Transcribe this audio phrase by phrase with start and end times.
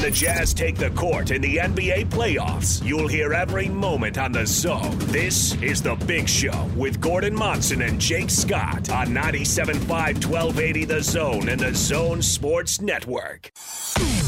[0.00, 4.32] When the Jazz take the court in the NBA playoffs, you'll hear every moment on
[4.32, 4.96] the zone.
[5.08, 11.02] This is The Big Show with Gordon Monson and Jake Scott on 97.5 1280 The
[11.02, 13.52] Zone and The Zone Sports Network.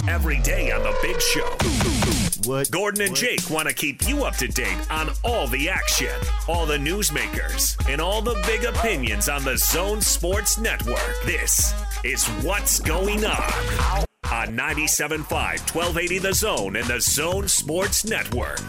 [0.07, 2.51] Every day on The Big Show.
[2.51, 2.71] What?
[2.71, 3.21] Gordon and what?
[3.21, 7.83] Jake want to keep you up to date on all the action, all the newsmakers,
[7.89, 11.17] and all the big opinions on the Zone Sports Network.
[11.25, 11.73] This
[12.05, 15.29] is What's Going On on 97.5,
[15.75, 18.61] 1280 The Zone and the Zone Sports Network.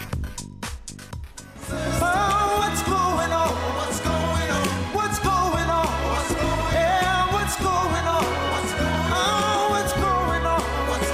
[1.70, 3.54] Oh, what's going on?
[3.76, 4.66] What's going on?
[4.94, 5.86] What's going on?
[5.86, 7.32] What's going on?
[7.32, 8.24] What's going on?
[8.50, 8.82] What's going
[9.14, 9.70] on?
[9.70, 10.60] What's going on?
[10.88, 11.10] What's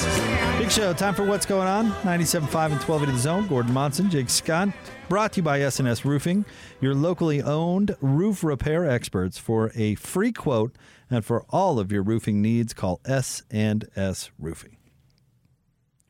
[0.00, 0.58] going on?
[0.58, 0.92] Big show.
[0.92, 1.90] Time for what's going on.
[2.02, 3.46] 97.5 and 1280 The Zone.
[3.48, 4.68] Gordon Monson, Jake Scott.
[5.08, 6.46] Brought to you by S&S Roofing,
[6.80, 9.36] your locally owned roof repair experts.
[9.36, 10.74] For a free quote
[11.10, 14.76] and for all of your roofing needs, call S&S Roofing.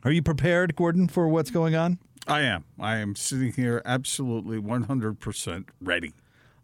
[0.04, 1.98] Are you prepared, Gordon, for what's going on?
[2.28, 2.64] I am.
[2.78, 6.14] I am sitting here absolutely 100% ready.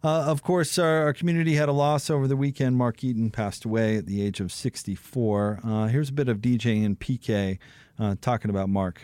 [0.03, 2.77] Uh, of course, our, our community had a loss over the weekend.
[2.77, 5.59] Mark Eaton passed away at the age of 64.
[5.63, 7.59] Uh, here's a bit of DJ and PK
[7.99, 9.01] uh, talking about Mark.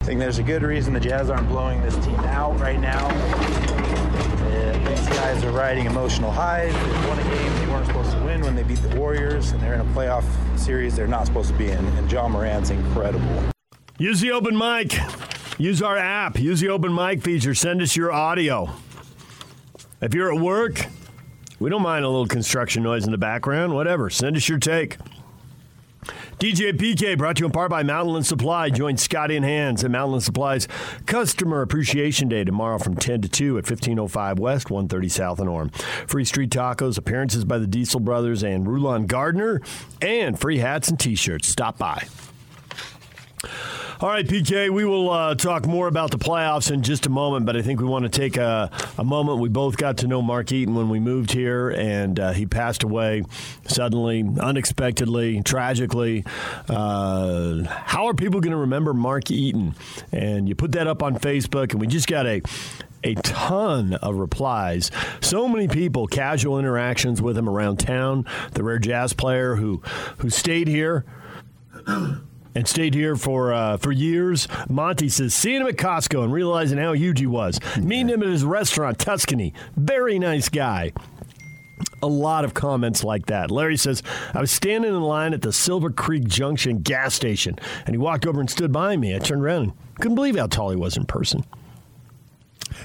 [0.00, 3.06] I think there's a good reason the Jazz aren't blowing this team out right now.
[3.08, 6.72] Uh, these guys are riding emotional highs.
[6.72, 9.60] They won a game they weren't supposed to win when they beat the Warriors, and
[9.62, 10.24] they're in a playoff
[10.58, 11.84] series they're not supposed to be in.
[11.84, 13.50] And Ja Morant's incredible.
[13.98, 14.96] Use the open mic.
[15.58, 16.38] Use our app.
[16.38, 17.54] Use the open mic feature.
[17.54, 18.70] Send us your audio.
[20.00, 20.86] If you're at work,
[21.58, 23.74] we don't mind a little construction noise in the background.
[23.74, 24.08] Whatever.
[24.08, 24.96] Send us your take.
[26.38, 28.70] DJ PK brought to you in part by Mountainland Supply.
[28.70, 30.68] Join Scotty and Hans at Mountainland Supply's
[31.04, 35.74] Customer Appreciation Day tomorrow from 10 to 2 at 1505 West, 130 South and Orem.
[36.08, 39.60] Free street tacos, appearances by the Diesel Brothers and Rulon Gardner,
[40.00, 41.48] and free hats and t shirts.
[41.48, 42.06] Stop by.
[44.00, 47.46] All right, PK, we will uh, talk more about the playoffs in just a moment,
[47.46, 49.40] but I think we want to take a, a moment.
[49.40, 52.84] We both got to know Mark Eaton when we moved here, and uh, he passed
[52.84, 53.24] away
[53.66, 56.24] suddenly, unexpectedly, tragically.
[56.68, 59.74] Uh, how are people going to remember Mark Eaton?
[60.12, 62.40] And you put that up on Facebook, and we just got a
[63.02, 64.92] a ton of replies.
[65.20, 68.26] So many people, casual interactions with him around town.
[68.52, 69.82] The rare jazz player who
[70.18, 71.04] who stayed here
[72.54, 74.48] and stayed here for uh, for years.
[74.68, 77.58] Monty says seeing him at Costco and realizing how huge he was.
[77.78, 79.54] Meeting him at his restaurant, Tuscany.
[79.76, 80.92] Very nice guy.
[82.02, 83.50] A lot of comments like that.
[83.50, 84.02] Larry says,
[84.34, 88.26] I was standing in line at the Silver Creek Junction gas station, and he walked
[88.26, 89.14] over and stood by me.
[89.14, 91.44] I turned around and couldn't believe how tall he was in person.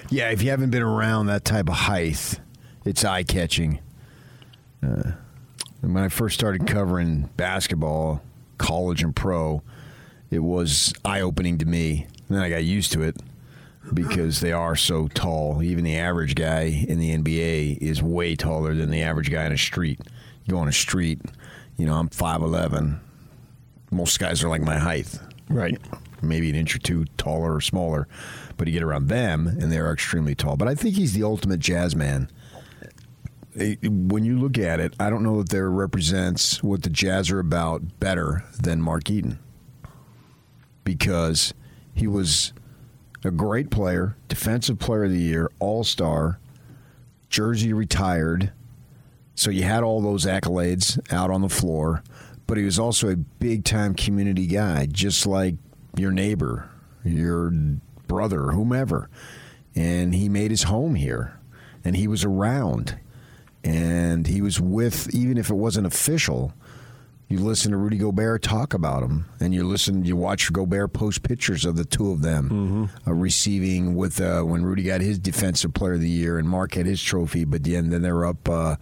[0.09, 2.40] Yeah, if you haven't been around that type of height,
[2.85, 3.80] it's eye catching.
[4.81, 5.12] Uh,
[5.81, 8.22] when I first started covering basketball,
[8.57, 9.61] college and pro,
[10.29, 12.07] it was eye opening to me.
[12.27, 13.17] And then I got used to it
[13.93, 15.61] because they are so tall.
[15.61, 19.51] Even the average guy in the NBA is way taller than the average guy in
[19.51, 19.99] a street.
[20.45, 21.19] You go on a street,
[21.77, 22.99] you know, I'm 5'11.
[23.91, 25.19] Most guys are like my height.
[25.49, 25.79] Right.
[26.21, 28.07] Maybe an inch or two taller or smaller.
[28.57, 30.57] But you get around them, and they're extremely tall.
[30.57, 32.29] But I think he's the ultimate jazz man.
[33.55, 37.39] When you look at it, I don't know that there represents what the Jazz are
[37.39, 39.39] about better than Mark Eaton
[40.83, 41.53] because
[41.93, 42.53] he was
[43.23, 46.39] a great player, defensive player of the year, all star,
[47.29, 48.51] jersey retired.
[49.35, 52.03] So you had all those accolades out on the floor,
[52.47, 55.55] but he was also a big time community guy, just like
[55.97, 56.69] your neighbor,
[57.03, 57.51] your
[58.07, 59.09] brother, whomever.
[59.75, 61.39] And he made his home here,
[61.83, 62.99] and he was around,
[63.63, 66.53] and he was with, even if it wasn't official.
[67.29, 71.24] You listen to Rudy Gobert talk about him, and you listen, you watch Gobert post
[71.24, 75.74] pictures of the two of them uh, receiving with uh, when Rudy got his Defensive
[75.74, 78.47] Player of the Year and Mark had his trophy, but then then they're up.
[78.47, 78.75] Uh,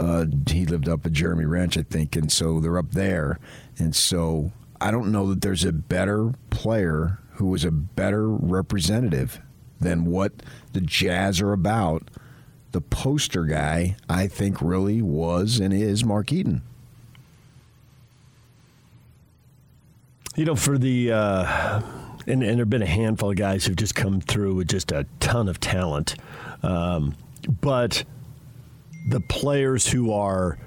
[0.00, 3.38] uh, he lived up at Jeremy Ranch, I think, and so they're up there,
[3.78, 4.50] and so
[4.80, 9.40] I don't know that there's a better player who was a better representative
[9.78, 10.32] than what
[10.72, 12.08] the Jazz are about.
[12.72, 16.62] The poster guy, I think, really was and is Mark Eaton.
[20.36, 21.82] You know, for the uh,
[22.26, 24.92] and, and there have been a handful of guys who've just come through with just
[24.92, 26.14] a ton of talent,
[26.62, 27.16] um,
[27.60, 28.04] but
[29.08, 30.58] the players who are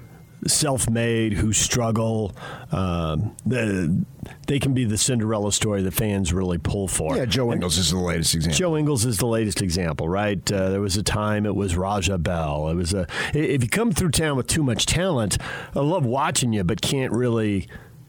[0.46, 2.34] self-made who struggle.
[2.72, 4.04] Um, the,
[4.46, 7.16] they can be the Cinderella story that fans really pull for.
[7.16, 8.56] Yeah, Joe Ingles is the latest example.
[8.56, 10.52] Joe Ingles is the latest example, right?
[10.52, 12.68] Uh, there was a time it was Raja Bell.
[12.68, 15.38] It was a if you come through town with too much talent,
[15.74, 17.68] I love watching you, but can't really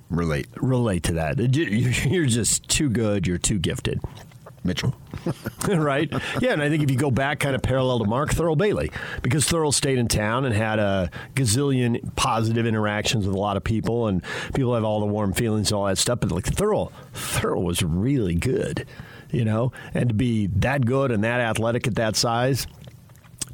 [0.10, 1.40] relate relate to that.
[1.56, 3.28] You're just too good.
[3.28, 4.00] You're too gifted.
[4.66, 4.96] Mitchell.
[5.68, 6.12] right?
[6.42, 8.92] Yeah, and I think if you go back kind of parallel to Mark Thurl Bailey,
[9.22, 13.64] because Thurl stayed in town and had a gazillion positive interactions with a lot of
[13.64, 14.24] people, and
[14.54, 16.20] people have all the warm feelings and all that stuff.
[16.20, 18.86] But like Thurl, Thurl was really good,
[19.32, 22.68] you know, and to be that good and that athletic at that size,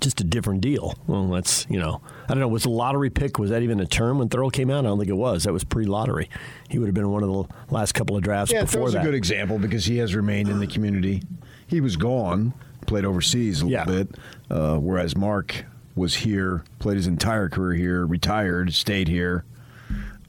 [0.01, 0.95] just a different deal.
[1.07, 2.47] Well, that's you know, I don't know.
[2.47, 3.39] Was the lottery pick?
[3.39, 4.79] Was that even a term when Thurl came out?
[4.79, 5.43] I don't think it was.
[5.43, 6.29] That was pre-lottery.
[6.69, 9.01] He would have been one of the last couple of drafts yeah, before Thurl's that.
[9.01, 11.21] a good example because he has remained in the community.
[11.67, 12.53] He was gone,
[12.87, 13.85] played overseas a little Yeah.
[13.85, 14.15] bit,
[14.49, 15.65] uh, whereas Mark
[15.95, 19.45] was here, played his entire career here, retired, stayed here,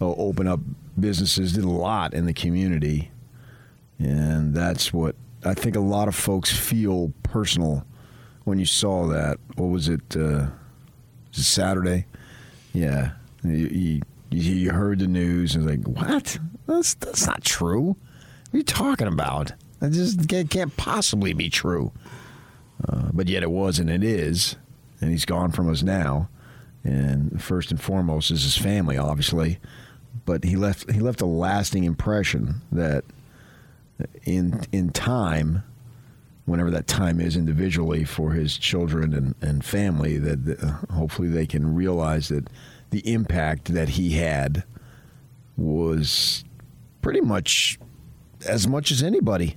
[0.00, 0.60] uh, opened up
[0.98, 3.10] businesses, did a lot in the community,
[3.98, 5.14] and that's what
[5.44, 7.84] I think a lot of folks feel personal
[8.44, 9.38] when you saw that.
[9.56, 10.16] What was it?
[10.16, 10.48] Uh,
[11.30, 12.06] was it Saturday?
[12.72, 13.12] Yeah,
[13.44, 14.00] you,
[14.30, 16.38] you, you heard the news and like, "What?
[16.66, 17.96] That's that's not true.
[18.50, 19.52] What are you talking about?
[19.80, 21.92] That just can't, can't possibly be true."
[22.88, 24.56] Uh, but yet it was, and it is,
[25.00, 26.28] and he's gone from us now.
[26.84, 29.58] And first and foremost is his family, obviously.
[30.24, 33.04] But he left he left a lasting impression that
[34.24, 35.62] in in time,
[36.44, 41.46] whenever that time is individually for his children and, and family, that uh, hopefully they
[41.46, 42.48] can realize that
[42.90, 44.64] the impact that he had
[45.56, 46.44] was
[47.00, 47.78] pretty much
[48.46, 49.56] as much as anybody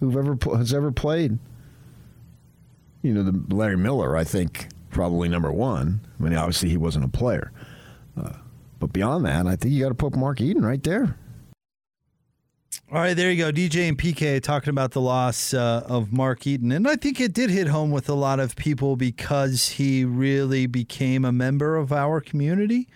[0.00, 1.38] who've ever has ever played.
[3.02, 6.00] You know, the Larry Miller, I think, probably number one.
[6.18, 7.50] I mean, obviously he wasn't a player,
[8.20, 8.34] uh,
[8.78, 11.16] but beyond that, I think you got to put Mark Eaton right there.
[12.92, 13.50] All right, there you go.
[13.50, 16.70] DJ and PK talking about the loss uh, of Mark Eaton.
[16.70, 20.66] And I think it did hit home with a lot of people because he really
[20.66, 22.90] became a member of our community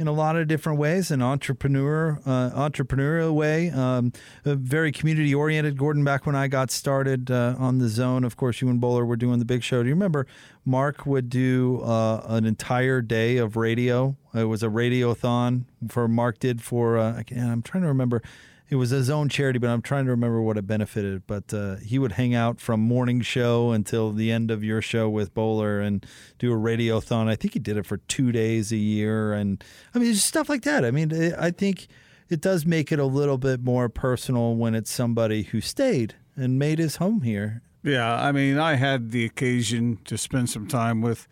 [0.00, 4.12] in a lot of different ways an entrepreneur uh, entrepreneurial way um,
[4.44, 8.62] very community oriented gordon back when i got started uh, on the zone of course
[8.62, 10.26] you and bowler were doing the big show do you remember
[10.64, 16.38] mark would do uh, an entire day of radio it was a radiothon for mark
[16.38, 18.22] did for uh, I'm trying to remember
[18.68, 21.26] it was his own charity, but I'm trying to remember what it benefited.
[21.26, 25.08] But uh, he would hang out from morning show until the end of your show
[25.10, 26.06] with Bowler and
[26.38, 27.26] do a radiothon.
[27.26, 29.60] I think he did it for two days a year, and
[29.92, 30.84] I mean just stuff like that.
[30.84, 31.88] I mean, it- I think
[32.28, 36.56] it does make it a little bit more personal when it's somebody who stayed and
[36.56, 37.62] made his home here.
[37.82, 41.26] Yeah, I mean, I had the occasion to spend some time with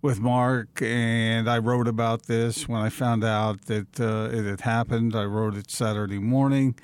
[0.00, 4.60] with Mark, and I wrote about this when I found out that uh, it had
[4.60, 5.16] happened.
[5.16, 6.76] I wrote it Saturday morning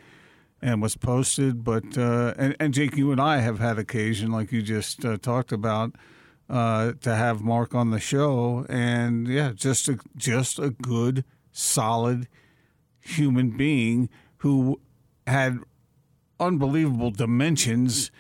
[0.61, 1.63] and was posted.
[1.63, 5.17] But uh, and, and Jake, you and I have had occasion, like you just uh,
[5.17, 5.95] talked about,
[6.51, 12.27] uh, to have Mark on the show, and yeah, just a just a good, solid
[13.01, 14.09] human being
[14.39, 14.81] who
[15.25, 15.61] had
[16.41, 18.11] unbelievable dimensions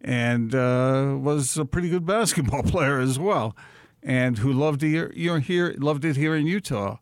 [0.00, 3.56] and uh, was a pretty good basketball player as well,
[4.02, 6.98] and who loved you know, here loved it here in Utah,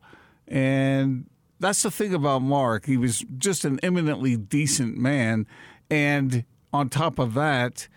[0.47, 2.85] and that's the thing about Mark.
[2.85, 5.47] He was just an eminently decent man,
[5.89, 7.87] and on top of that,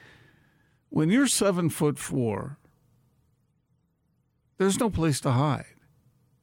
[0.91, 2.59] when you're seven foot four,
[4.59, 5.65] there's no place to hide.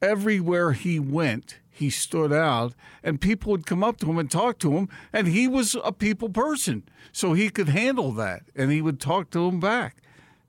[0.02, 4.58] Everywhere he went, he stood out, and people would come up to him and talk
[4.60, 8.80] to him, and he was a people person, so he could handle that, and he
[8.82, 9.96] would talk to them back.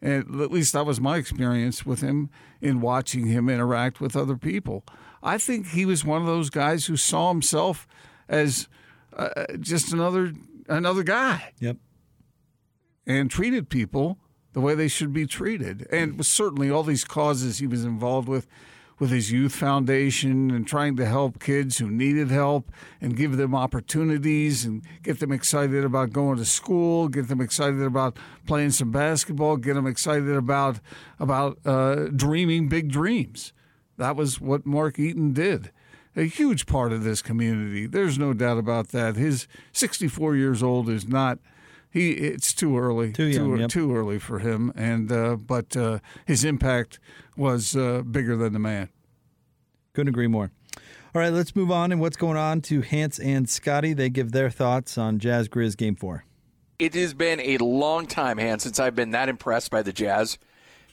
[0.02, 2.30] And at least that was my experience with him
[2.62, 4.84] in watching him interact with other people.
[5.24, 7.88] I think he was one of those guys who saw himself
[8.30, 8.68] as
[9.16, 9.30] uh,
[9.60, 10.34] just another
[10.70, 11.78] another guy Yep.
[13.06, 14.20] and treated people
[14.54, 15.88] the way they should be treated.
[15.92, 18.48] And certainly all these causes he was involved with,
[19.00, 23.54] with his youth foundation and trying to help kids who needed help and give them
[23.54, 28.92] opportunities and get them excited about going to school, get them excited about playing some
[28.92, 30.80] basketball, get them excited about
[31.20, 33.54] about uh, dreaming big dreams.
[33.98, 35.72] That was what Mark Eaton did.
[36.16, 37.86] A huge part of this community.
[37.86, 39.16] There's no doubt about that.
[39.16, 41.38] His 64 years old is not.
[41.90, 42.12] He.
[42.12, 43.12] It's too early.
[43.14, 43.70] Too young, Too, yep.
[43.70, 44.72] too early for him.
[44.76, 47.00] And uh, but uh, his impact
[47.36, 48.90] was uh, bigger than the man.
[49.94, 50.52] Couldn't agree more.
[51.16, 51.92] All right, let's move on.
[51.92, 53.94] And what's going on to Hans and Scotty?
[53.94, 56.24] They give their thoughts on Jazz Grizz Game 4.
[56.78, 60.38] it has been a long time, Hans, since I've been that impressed by the Jazz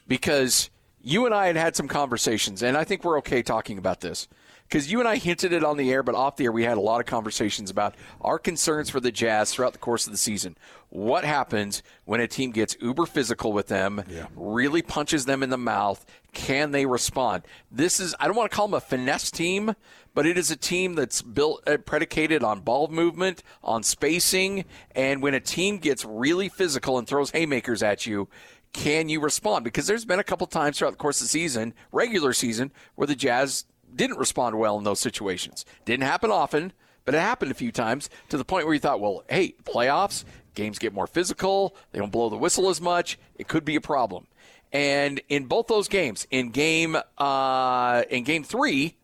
[0.08, 0.70] because
[1.02, 4.26] you and I had had some conversations, and I think we're okay talking about this
[4.74, 6.76] because you and I hinted it on the air, but off the air, we had
[6.76, 10.18] a lot of conversations about our concerns for the Jazz throughout the course of the
[10.18, 10.58] season.
[10.88, 14.02] What happens when a team gets uber physical with them,
[14.34, 16.04] really punches them in the mouth?
[16.32, 17.44] Can they respond?
[17.70, 19.76] This is, I don't want to call them a finesse team,
[20.12, 25.22] but it is a team that's built, uh, predicated on ball movement, on spacing, and
[25.22, 28.28] when a team gets really physical and throws haymakers at you,
[28.72, 29.62] can you respond?
[29.62, 33.06] Because there's been a couple times throughout the course of the season, regular season, where
[33.06, 35.64] the Jazz didn't respond well in those situations.
[35.84, 36.72] Didn't happen often,
[37.04, 40.24] but it happened a few times to the point where you thought, well, hey, playoffs,
[40.54, 43.80] games get more physical, they don't blow the whistle as much, it could be a
[43.80, 44.26] problem.
[44.72, 48.96] And in both those games, in game uh, in game three,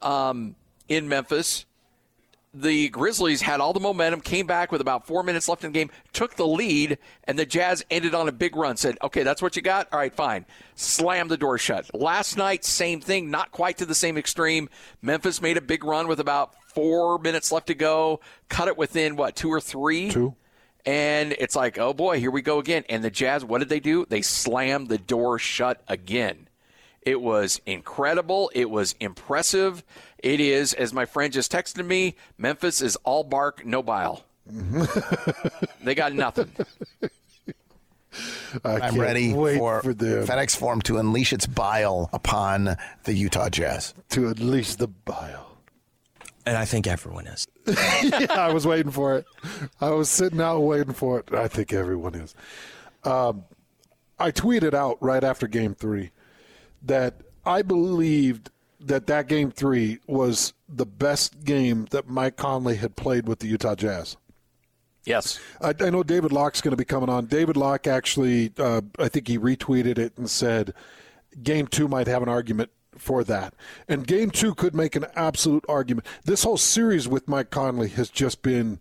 [0.00, 0.54] um,
[0.88, 1.66] in Memphis,
[2.60, 5.78] the Grizzlies had all the momentum, came back with about four minutes left in the
[5.78, 8.76] game, took the lead, and the Jazz ended on a big run.
[8.76, 9.88] Said, okay, that's what you got?
[9.92, 10.46] All right, fine.
[10.74, 11.94] Slam the door shut.
[11.94, 14.68] Last night, same thing, not quite to the same extreme.
[15.02, 19.16] Memphis made a big run with about four minutes left to go, cut it within,
[19.16, 20.10] what, two or three?
[20.10, 20.34] Two.
[20.86, 22.84] And it's like, oh boy, here we go again.
[22.88, 24.06] And the Jazz, what did they do?
[24.08, 26.48] They slammed the door shut again.
[27.02, 28.50] It was incredible.
[28.54, 29.84] It was impressive.
[30.18, 34.24] It is, as my friend just texted me, Memphis is all bark, no bile.
[35.82, 36.50] they got nothing.
[38.64, 43.50] I I'm ready for, for them FedEx Forum to unleash its bile upon the Utah
[43.50, 43.92] Jazz.
[44.10, 45.58] to unleash the bile.
[46.46, 47.46] And I think everyone is.
[47.66, 49.26] yeah, I was waiting for it.
[49.80, 51.32] I was sitting out waiting for it.
[51.32, 52.34] I think everyone is.
[53.02, 53.44] Um,
[54.18, 56.12] I tweeted out right after Game Three
[56.82, 58.50] that I believed
[58.86, 63.46] that that Game Three was the best game that Mike Conley had played with the
[63.46, 64.16] Utah Jazz.
[65.04, 65.38] Yes.
[65.60, 67.26] I, I know David Locke's going to be coming on.
[67.26, 70.74] David Locke actually, uh, I think he retweeted it and said,
[71.42, 73.54] "Game two might have an argument for that,"
[73.88, 76.06] and Game two could make an absolute argument.
[76.24, 78.80] This whole series with Mike Conley has just been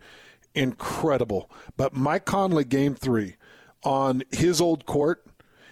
[0.55, 3.35] incredible, but Mike Conley, Game three,
[3.83, 5.25] on his old court,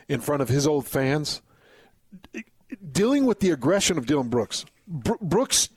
[0.07, 1.41] in front of his old fans,
[2.91, 4.65] dealing with the aggression of Dillon Brooks.
[4.87, 5.69] Bro- Brooks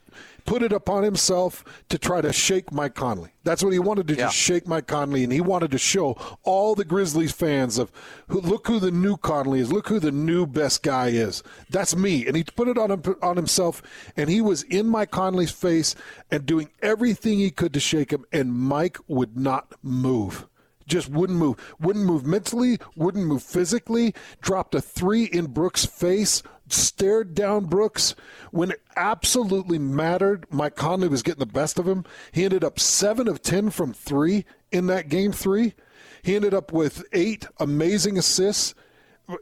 [0.46, 3.30] put it upon himself to try to shake Mike Conley.
[3.42, 4.26] That's what he wanted to Yeah.
[4.26, 7.90] just shake Mike Conley, and he wanted to show all the Grizzlies fans of
[8.28, 11.42] who look who the new Conley is, look who the new best guy is.
[11.68, 13.82] That's me, and he put it on him, on himself,
[14.16, 15.96] and he was in Mike Conley's face
[16.30, 20.46] and doing everything he could to shake him, and Mike would not move
[20.86, 21.56] just wouldn't move.
[21.80, 24.14] Wouldn't move mentally, wouldn't move physically.
[24.40, 28.14] Dropped a three in Brooks' face, stared down Brooks.
[28.50, 32.04] When it absolutely mattered, Mike Conley was getting the best of him.
[32.32, 35.74] He ended up seven of 10 from three in that game three.
[36.22, 38.74] He ended up with eight amazing assists.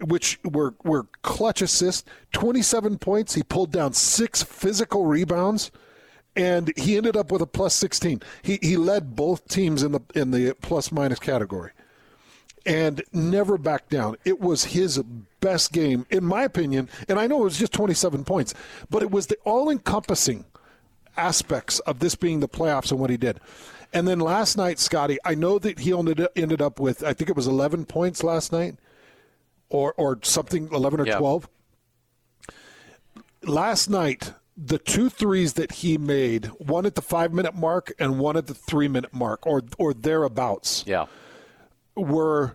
[0.01, 3.35] Which were, were clutch assists, 27 points.
[3.35, 5.71] He pulled down six physical rebounds
[6.37, 8.23] and he ended up with a plus 16.
[8.43, 11.71] He he led both teams in the in the plus minus category,
[12.67, 14.17] and never backed down.
[14.25, 14.99] It was his
[15.41, 16.89] best game, in my opinion.
[17.09, 18.55] And I know it was just 27 points,
[18.91, 20.45] but it was the all encompassing
[21.17, 23.39] aspects of this being the playoffs and what he did.
[23.93, 27.13] And then last night, Scotty, I know that he ended up, ended up with I
[27.13, 28.77] think it was 11 points last night,
[29.69, 31.19] or or something 11 or Yeah.
[31.19, 31.49] 12.
[33.43, 38.19] Last night, the two threes that he made, one at the five minute mark and
[38.19, 41.07] one at the three minute mark, or or thereabouts, Yeah.
[41.97, 42.55] were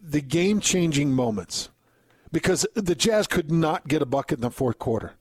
[0.00, 1.68] the game changing moments
[2.32, 5.12] because the Jazz could not get a bucket in the fourth quarter.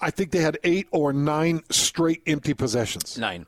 [0.00, 3.16] I think they had eight or nine straight empty possessions.
[3.16, 3.46] Nine.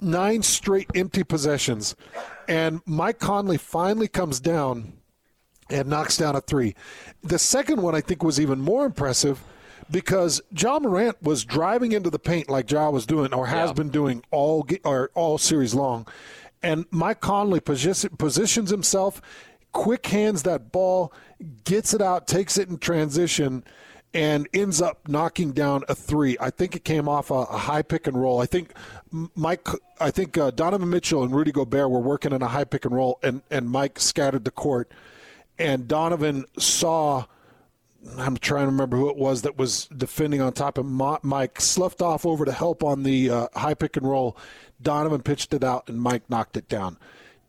[0.00, 1.94] Nine straight empty possessions.
[2.48, 4.94] And Mike Conley finally comes down
[5.70, 6.74] and knocks down a three.
[7.22, 9.40] The second one, I think, was even more impressive
[9.92, 13.74] because Ja Morant was driving into the paint like Ja was doing or has Yeah.
[13.74, 16.06] been doing all or all series long.
[16.62, 19.20] And Mike Conley posi- positions himself,
[19.72, 21.12] quick hands that ball,
[21.64, 23.64] gets it out, takes it in transition,
[24.14, 26.36] and ends up knocking down a three.
[26.40, 28.40] I think it came off a, a high pick and roll.
[28.40, 28.72] I think
[29.34, 29.66] Mike,
[30.00, 32.94] I think uh, Donovan Mitchell and Rudy Gobert were working in a high pick and
[32.94, 34.90] roll, and, and Mike scattered the court.
[35.58, 37.24] And Donovan saw
[38.18, 41.60] I'm trying to remember who it was that was defending on top of Mike.
[41.60, 44.36] Sloughed off over to help on the uh, high pick and roll.
[44.80, 46.98] Donovan pitched it out, and Mike knocked it down.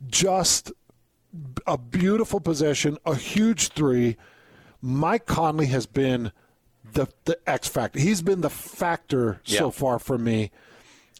[0.07, 0.71] Just
[1.65, 4.17] a beautiful possession, a huge three.
[4.81, 6.31] Mike Conley has been
[6.93, 7.99] the the X factor.
[7.99, 10.51] He's been the factor so far for me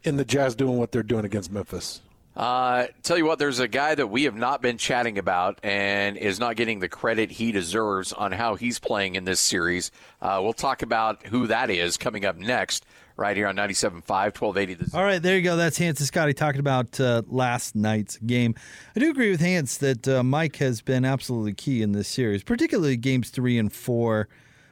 [0.04, 2.02] in the Jazz doing what they're doing against Memphis.
[2.36, 6.18] Uh, tell you what, there's a guy that we have not been chatting about and
[6.18, 9.92] is not getting the credit he deserves on how he's playing in this series.
[10.22, 12.86] Uh, we'll talk about who that is coming up next,
[13.18, 14.74] right here on 97.5, 1280.
[14.74, 15.56] The All right, there you go.
[15.56, 18.56] That's Hans and Scotty talking about uh, last night's game.
[18.96, 22.44] I do agree with Hans that uh, Mike has been absolutely key in this series,
[22.44, 24.28] particularly games three and four.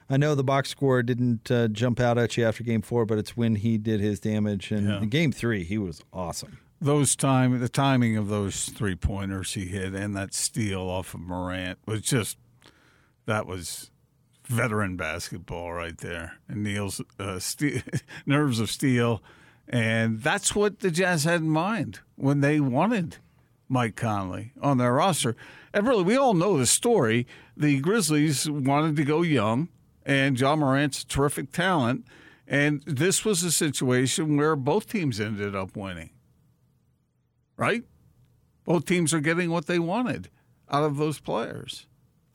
[0.10, 3.18] I know the box score didn't uh, jump out at you after game four, but
[3.18, 4.72] it's when he did his damage.
[4.72, 6.58] And in game three, he was awesome.
[6.84, 11.20] Those time, the timing of those three pointers he hit and that steal off of
[11.20, 12.38] Morant was just
[13.28, 13.92] that was
[14.46, 16.40] veteran basketball right there.
[16.48, 17.40] And Neil's uh,
[18.26, 19.22] nerves of steel,
[19.68, 23.18] and that's what the Jazz had in mind when they wanted
[23.70, 25.36] Mike Conley on their roster.
[25.74, 27.28] And really, we all know the story.
[27.56, 29.70] The Grizzlies wanted to go young,
[30.04, 32.06] and Ja Morant's terrific talent.
[32.48, 36.10] And this was a situation where both teams ended up winning
[37.62, 37.84] right?
[38.66, 40.30] Both teams are getting what they wanted
[40.70, 41.86] out of those players.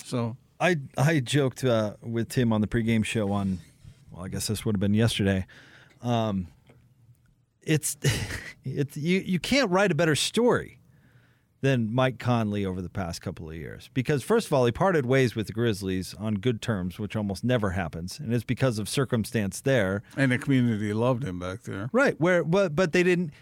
[0.05, 3.59] So I I joked uh, with Tim on the pregame show on,
[4.11, 5.45] well, I guess this would have been yesterday.
[6.01, 6.47] Um,
[7.61, 7.97] it's
[8.65, 10.79] it's you you can't write a better story
[11.61, 15.07] than Mike Conley over the past couple of years because first of all he parted
[15.07, 18.89] ways with the Grizzlies on good terms, which almost never happens, and it's because of
[18.89, 20.03] circumstance there.
[20.17, 21.89] and the community loved him back there.
[21.93, 22.21] Right.
[22.21, 23.33] Where but but they didn't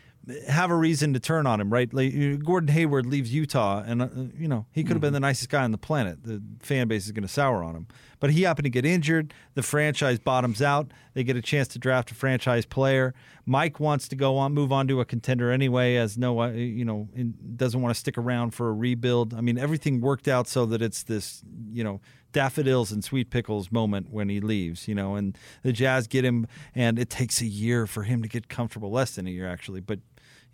[0.48, 1.92] have a reason to turn on him, right?
[1.92, 5.50] Like Gordon Hayward leaves Utah and uh, you know, he could have been the nicest
[5.50, 6.24] guy on the planet.
[6.24, 7.86] The fan base is going to sour on him.
[8.20, 10.92] But he happened to get injured, the franchise bottoms out.
[11.12, 13.14] They get a chance to draft a franchise player.
[13.44, 16.84] Mike wants to go on move on to a contender anyway as no uh, you
[16.84, 19.34] know, in- doesn't want to stick around for a rebuild.
[19.34, 22.00] I mean, everything worked out so that it's this, you know,
[22.32, 26.46] daffodils and sweet pickles moment when he leaves, you know, and the Jazz get him,
[26.74, 29.80] and it takes a year for him to get comfortable, less than a year actually,
[29.80, 30.00] but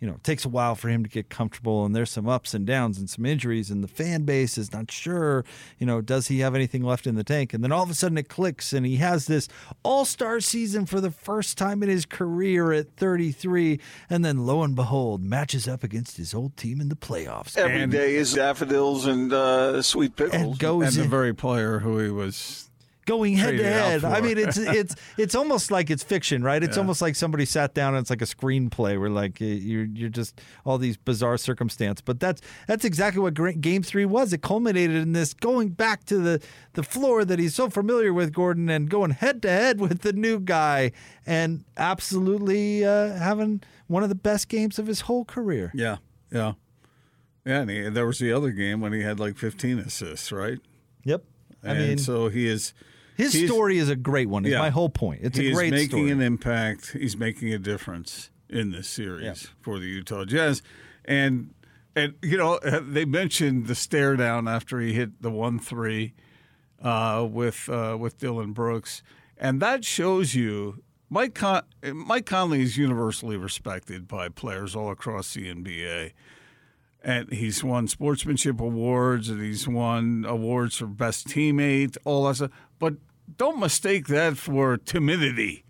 [0.01, 2.53] you know, it takes a while for him to get comfortable, and there's some ups
[2.55, 5.45] and downs and some injuries, and the fan base is not sure,
[5.77, 7.53] you know, does he have anything left in the tank?
[7.53, 9.47] And then all of a sudden it clicks, and he has this
[9.83, 13.79] all star season for the first time in his career at 33,
[14.09, 17.55] and then lo and behold, matches up against his old team in the playoffs.
[17.55, 20.41] Every day is daffodils and uh, sweet pickles.
[20.41, 22.70] And goes And the in- very player who he was
[23.05, 24.03] going head to head.
[24.03, 26.61] I mean, it's it's it's almost like it's fiction, right?
[26.63, 30.09] It's almost like somebody sat down and it's like a screenplay where like you're you're
[30.09, 32.01] just all these bizarre circumstance.
[32.01, 34.33] But that's that's exactly what Game Three was.
[34.33, 36.41] It culminated in this going back to the
[36.73, 40.13] the floor that he's so familiar with, Gordon, and going head to head with the
[40.13, 40.91] new guy,
[41.25, 45.71] and absolutely uh, having one of the best games of his whole career.
[45.73, 45.97] Yeah,
[46.31, 46.53] yeah,
[47.45, 47.61] yeah.
[47.61, 50.59] And he, there was the other game when he had like 15 assists, right?
[51.03, 51.23] Yep.
[51.63, 52.73] I and mean, so he is.
[53.17, 54.45] His he's- story is a great one.
[54.45, 54.59] Is Yeah.
[54.59, 55.21] my whole point.
[55.23, 55.65] It's he a story.
[55.71, 56.91] He's making an impact.
[56.93, 59.49] He's making a difference in this series Yeah.
[59.61, 60.61] for the Utah Jazz,
[61.05, 61.53] and
[61.95, 66.13] and you know they mentioned the stare down after he hit the one three
[66.81, 69.03] uh, with uh, with Dillon Brooks,
[69.37, 70.83] and that shows you.
[71.13, 76.13] Mike Con- Mike Conley is universally respected by players all across the NBA
[77.01, 82.51] and he's won sportsmanship awards and he's won awards for best teammate, all that stuff.
[82.79, 82.95] But
[83.37, 85.65] don't mistake that for timidity.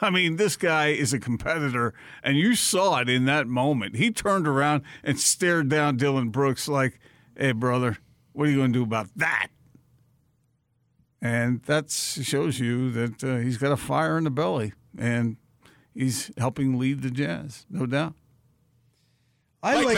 [0.00, 3.96] I mean, this guy is a competitor, and you saw it in that moment.
[3.96, 6.98] He turned around and stared down Dillon Brooks like,
[7.36, 7.98] "Hey, brother,
[8.32, 9.48] what are you going to do about that?"
[11.22, 15.36] And that shows you that uh, he's got a fire in the belly, and
[15.94, 18.14] he's helping lead the Jazz, no doubt.
[19.62, 19.96] I like,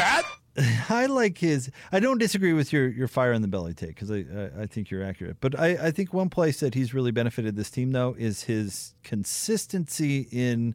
[0.89, 1.71] I like his.
[1.93, 4.67] I don't disagree with your your fire in the belly take because I, I I
[4.67, 5.37] think you're accurate.
[5.41, 8.95] But I I think one place that he's really benefited this team though is his
[9.03, 10.75] consistency in.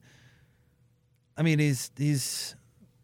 [1.37, 2.55] I mean, he's he's.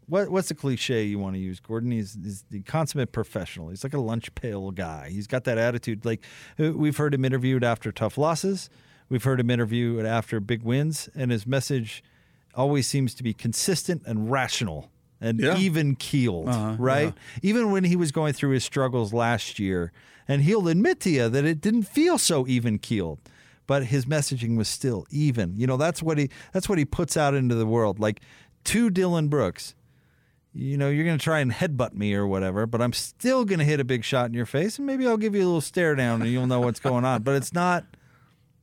[0.09, 1.91] What, what's the cliche you want to use, Gordon?
[1.91, 3.67] He's, he's the consummate professional.
[3.67, 5.09] He's like a lunch pail guy.
[5.09, 6.05] He's got that attitude.
[6.05, 6.23] Like
[6.57, 8.69] uh, we've heard him interviewed after tough losses,
[9.09, 12.05] we've heard him interviewed after big wins, and his message
[12.55, 15.57] always seems to be consistent and rational and Yeah.
[15.57, 17.13] even keeled, Uh-huh, right?
[17.41, 19.91] Even when he was going through his struggles last year,
[20.27, 23.19] and he'll admit to you that it didn't feel so even keeled,
[23.65, 25.53] but his messaging was still even.
[25.55, 27.99] You know, that's what he that's what he puts out into the world.
[27.99, 28.21] Like
[28.65, 29.73] to Dillon Brooks,
[30.53, 33.59] you know, you're going to try and headbutt me or whatever, but I'm still going
[33.59, 35.61] to hit a big shot in your face, and maybe I'll give you a little
[35.61, 37.23] stare down, and you'll know what's going on.
[37.23, 37.85] But it's not.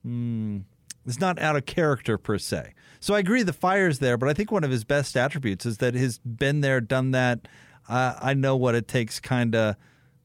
[0.07, 0.63] mm,
[1.07, 2.73] it's not out of character per se.
[3.05, 5.77] So I agree the fire's there, but I think one of his best attributes is
[5.77, 7.47] that his been there, done that.
[7.87, 9.77] Uh, I know what it takes kind of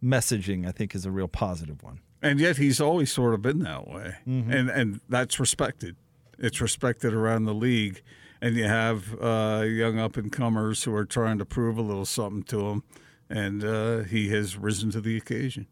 [0.01, 1.99] messaging, I think is a real positive one.
[2.21, 4.15] And yet he's always sort of been that way.
[4.49, 5.97] And and that's respected.
[6.37, 8.01] It's respected around the league.
[8.41, 12.05] and you have uh, young up and comers who are trying to prove a little
[12.05, 12.83] something to him,
[13.29, 15.67] and uh, he has risen to the occasion.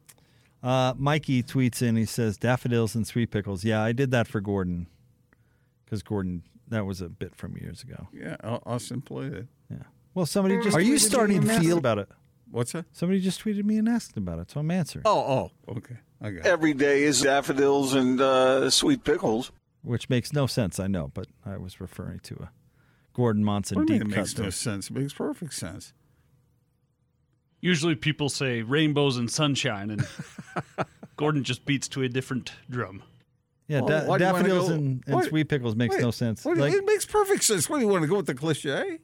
[0.61, 1.95] Uh, Mikey tweets in.
[1.95, 4.87] He says, "Daffodils and sweet pickles." Yeah, I did that for Gordon
[5.85, 8.07] because Gordon that was a bit from years ago.
[8.13, 9.47] Yeah, Au- Austin played it.
[9.69, 9.77] Yeah.
[10.13, 12.09] Well, somebody just Are you tweeted me starting and to asked feel- about it?
[12.49, 12.85] What's that?
[12.93, 15.03] Somebody just tweeted me and asked about it, so I'm answering.
[15.05, 15.97] Oh, oh, okay.
[16.21, 16.45] I got it.
[16.45, 19.51] Every day is daffodils and uh, sweet pickles.
[19.83, 22.51] Which makes no sense, I know, but I was referring to a
[23.13, 24.21] Gordon Monson What do deep mean it cut.
[24.21, 24.89] makes no sense?
[24.89, 25.93] It makes perfect sense.
[27.59, 30.07] Usually people say rainbows and sunshine, and
[31.17, 33.03] Gordon just beats to a different drum.
[33.67, 36.01] Yeah, Well, da- why do you wanna daffodils and, and what- sweet pickles makes wait,
[36.01, 36.45] no sense.
[36.45, 37.69] what Like- it makes perfect sense.
[37.69, 38.99] What do you want to go with the cliche?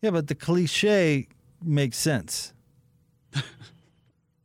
[0.00, 1.28] yeah, but the cliche
[1.62, 2.52] makes sense.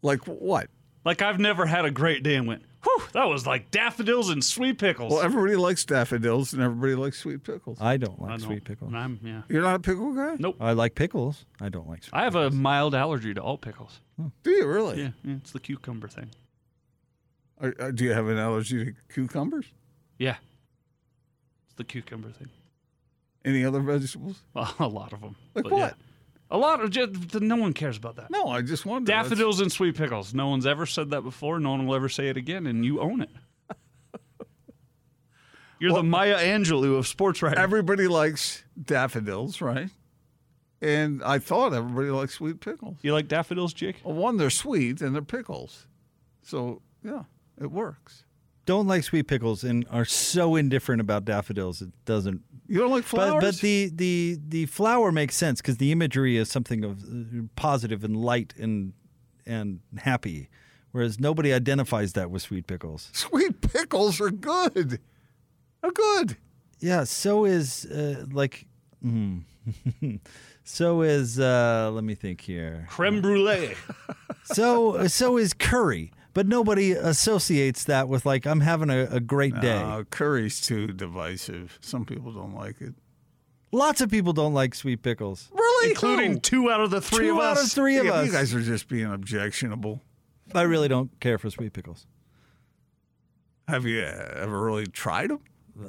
[0.03, 0.69] Like what?
[1.05, 4.43] Like I've never had a great day and went, whew, that was like daffodils and
[4.43, 5.11] sweet pickles.
[5.11, 7.79] Well, everybody likes daffodils and everybody likes sweet pickles.
[7.81, 8.93] I don't like I don't- sweet pickles.
[8.93, 9.41] I'm, yeah.
[9.49, 10.35] You're not a pickle guy?
[10.37, 10.57] Nope.
[10.59, 11.45] I like pickles.
[11.59, 12.13] I don't like sweet.
[12.13, 14.01] I have a mild allergy to all pickles.
[14.43, 15.01] Do you really?
[15.01, 16.29] Yeah, yeah it's the cucumber thing.
[17.61, 19.65] Or, uh, do you have an allergy to cucumbers?
[20.17, 20.35] Yeah.
[21.65, 22.49] It's the cucumber thing.
[23.45, 24.41] Any other vegetables?
[24.53, 25.35] Well, a lot of them.
[25.55, 25.77] Like what?
[25.77, 25.93] yeah.
[26.49, 28.31] A lot of just no one cares about that.
[28.31, 29.11] No, I just wondered.
[29.11, 30.33] Daffodils and sweet pickles.
[30.33, 31.59] No one's ever said that before.
[31.59, 33.29] No one will ever say it again, and you own it.
[35.79, 37.59] You're the Maya Angelou of sports writing.
[37.59, 39.89] Everybody likes daffodils, right?
[40.81, 42.97] And I thought everybody likes sweet pickles.
[43.01, 43.97] You like daffodils, Jake?
[44.03, 45.85] Well, one, they're sweet and they're pickles.
[46.43, 47.23] So, yeah,
[47.59, 48.23] it works.
[48.65, 51.81] Don't like sweet pickles and are so indifferent about daffodils.
[51.81, 52.41] It doesn't.
[52.67, 53.35] You don't like flowers?
[53.35, 57.43] But, but the the the flower makes sense because the imagery is something of uh,
[57.55, 58.91] positive and light and
[59.45, 60.49] and happy,
[60.91, 63.09] whereas nobody identifies that with sweet pickles.
[63.13, 64.99] Sweet pickles are good.
[65.81, 66.35] Are good.
[66.79, 67.05] Yeah.
[67.05, 68.65] So is uh, like.
[69.03, 69.43] mm.
[70.63, 72.85] so is uh, let me think here.
[72.89, 73.75] Creme brulee.
[74.43, 79.59] So so is curry, but nobody associates that with like I'm having a, a great
[79.59, 79.75] day.
[79.81, 81.79] Uh, curry's too divisive.
[81.81, 82.93] Some people don't like it.
[83.71, 85.49] Lots of people don't like sweet pickles.
[85.51, 85.89] Really?
[85.89, 86.39] Including Who?
[86.39, 87.65] two out of the three Two of out us.
[87.65, 88.27] of three of Yeah, us.
[88.27, 90.03] You guys are just being objectionable.
[90.53, 92.05] I really don't care for sweet pickles.
[93.67, 95.39] Have you uh, ever really tried them?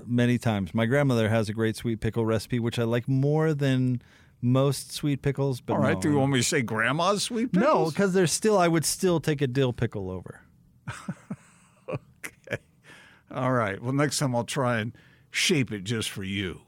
[0.06, 0.72] Many times.
[0.72, 4.00] My grandmother has a great sweet pickle recipe, which I like more than
[4.40, 5.60] most sweet pickles.
[5.60, 5.94] But All right.
[5.94, 7.74] no, Do you want me to say grandma's sweet pickles?
[7.74, 8.58] No, because there's still.
[8.58, 10.40] I would still take a dill pickle over.
[11.88, 12.58] okay.
[13.30, 13.80] All right.
[13.82, 14.92] Well, next time I'll try and
[15.30, 16.60] shape it just for you.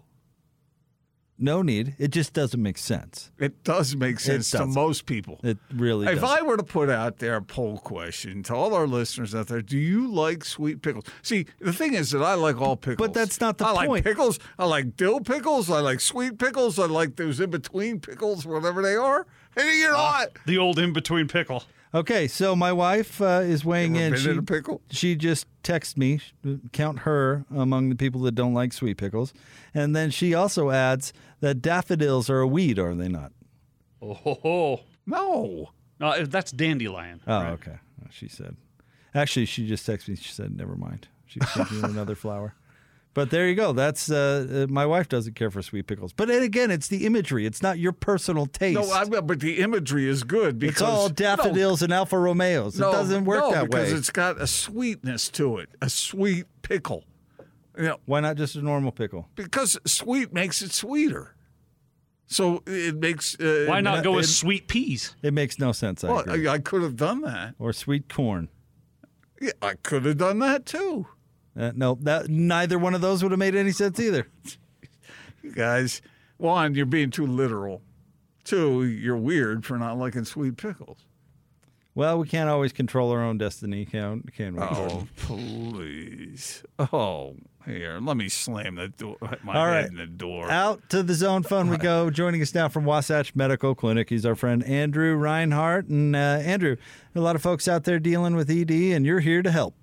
[1.42, 1.94] No need.
[1.98, 3.30] It just doesn't make sense.
[3.38, 5.40] It does make sense to most people.
[5.42, 6.16] It really does.
[6.16, 6.38] If does.
[6.38, 9.62] I were to put out there a poll question to all our listeners out there,
[9.62, 11.04] do you like sweet pickles?
[11.22, 13.06] See, the thing is that I like all pickles.
[13.08, 13.78] But that's not the point.
[13.78, 14.38] I like pickles.
[14.58, 15.70] I like dill pickles.
[15.70, 16.78] I like sweet pickles.
[16.78, 19.26] I like those in between pickles, whatever they are.
[19.56, 20.18] And you're Ah.
[20.20, 20.28] not.
[20.46, 21.64] The old in between pickle.
[21.92, 24.12] Okay, so my wife uh, is weighing Ever in.
[24.12, 24.80] been She, in a pickle?
[24.90, 26.20] she just texted me,
[26.72, 29.32] count her among the people that don't like sweet pickles.
[29.74, 33.32] And then she also adds that daffodils are a weed, are they not?
[34.00, 34.80] Oh, ho, ho.
[35.04, 35.70] No.
[35.98, 37.20] No, that's dandelion.
[37.26, 37.78] Oh, okay.
[38.10, 38.56] She said.
[39.14, 40.16] Actually, she just texted me.
[40.16, 41.08] She said, never mind.
[41.26, 42.54] She's thinking of another flower.
[43.12, 43.72] But there you go.
[43.72, 46.12] That's uh, uh, my wife doesn't care for sweet pickles.
[46.12, 47.44] But then again, it's the imagery.
[47.44, 48.78] It's not your personal taste.
[48.80, 52.78] No, I, but the imagery is good because it's all daffodils and Alfa Romeos.
[52.78, 53.84] No, it doesn't work no, that because way.
[53.86, 57.04] Because it's got a sweetness to it, a sweet pickle.
[57.76, 59.28] You know, Why not just a normal pickle?
[59.34, 61.34] because sweet makes it sweeter.
[62.26, 63.34] So it makes.
[63.40, 65.16] Uh, Why not go with sweet peas?
[65.20, 66.04] It makes no sense.
[66.04, 66.46] I Well, agree.
[66.46, 67.56] I, I could have done that.
[67.58, 68.48] or sweet corn.
[69.40, 71.06] Yeah, I could have done that too.
[71.60, 74.26] Uh, no, that neither one of those would have made any sense either.
[75.42, 76.02] You guys,
[76.36, 77.80] one, you're being too literal.
[78.44, 80.98] Two, you're weird for not liking sweet pickles.
[81.94, 84.60] Well, we can't always control our own destiny, can, can we?
[84.62, 86.62] Oh, please.
[86.78, 89.86] Oh, here, let me slam the door, my All head right.
[89.86, 90.50] in the door.
[90.50, 92.10] Out to the zone phone we go.
[92.10, 95.86] Joining us now from Wasatch Medical Clinic, he's our friend Andrew Reinhardt.
[95.86, 96.76] And uh, Andrew,
[97.14, 99.74] a lot of folks out there dealing with ED, and you're here to help.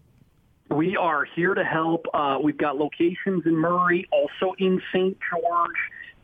[0.70, 2.06] We are here to help.
[2.14, 5.18] Uh, we've got locations in Murray, also in St.
[5.30, 5.78] George,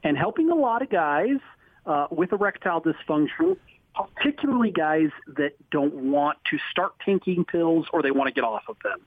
[0.03, 1.37] and helping a lot of guys
[1.85, 3.57] uh, with erectile dysfunction,
[3.95, 8.63] particularly guys that don't want to start taking pills or they want to get off
[8.67, 8.99] of them.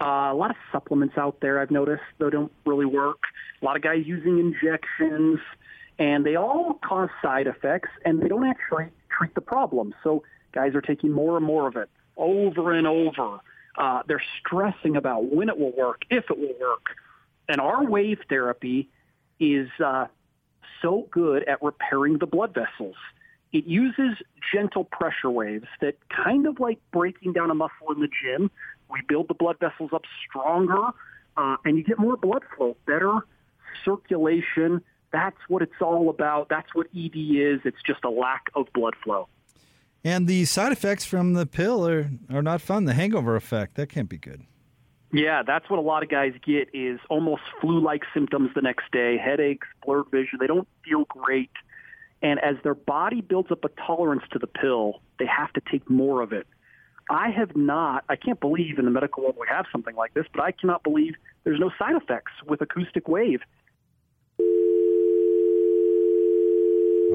[0.00, 3.18] Uh, a lot of supplements out there I've noticed, though, don't really work.
[3.60, 5.40] A lot of guys using injections,
[5.98, 9.94] and they all cause side effects, and they don't actually treat the problem.
[10.04, 10.22] So
[10.52, 13.40] guys are taking more and more of it over and over.
[13.76, 16.96] Uh, they're stressing about when it will work, if it will work.
[17.48, 18.88] And our wave therapy
[19.38, 20.06] is uh,
[20.82, 22.96] so good at repairing the blood vessels.
[23.52, 24.16] It uses
[24.52, 28.50] gentle pressure waves that kind of like breaking down a muscle in the gym.
[28.90, 30.88] We build the blood vessels up stronger,
[31.36, 33.20] uh, and you get more blood flow, better
[33.84, 34.82] circulation.
[35.12, 36.48] That's what it's all about.
[36.48, 37.60] That's what ED is.
[37.64, 39.28] It's just a lack of blood flow.
[40.04, 42.84] And the side effects from the pill are, are not fun.
[42.84, 44.42] The hangover effect, that can't be good.
[45.12, 49.16] Yeah, that's what a lot of guys get is almost flu-like symptoms the next day,
[49.16, 50.38] headaches, blurred vision.
[50.40, 51.50] They don't feel great.
[52.22, 55.88] And as their body builds up a tolerance to the pill, they have to take
[55.88, 56.46] more of it.
[57.08, 60.26] I have not, I can't believe in the medical world we have something like this,
[60.32, 63.40] but I cannot believe there's no side effects with acoustic wave.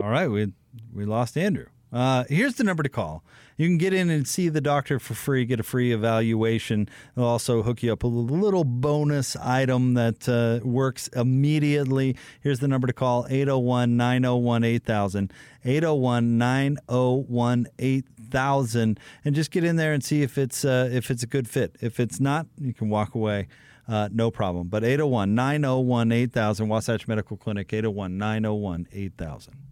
[0.02, 0.54] All right, we
[0.94, 1.68] we lost Andrew.
[1.92, 3.24] Uh, here's the number to call.
[3.58, 6.88] You can get in and see the doctor for free, get a free evaluation.
[7.16, 12.16] They'll also hook you up with a little bonus item that uh, works immediately.
[12.40, 15.34] Here's the number to call 801 901 8000.
[15.66, 19.00] 801 901 8000.
[19.26, 21.76] And just get in there and see if it's, uh, if it's a good fit.
[21.82, 23.48] If it's not, you can walk away.
[23.88, 24.70] Uh, no problem.
[24.70, 29.71] But 801 901 8000, Wasatch Medical Clinic, 801 901 8000.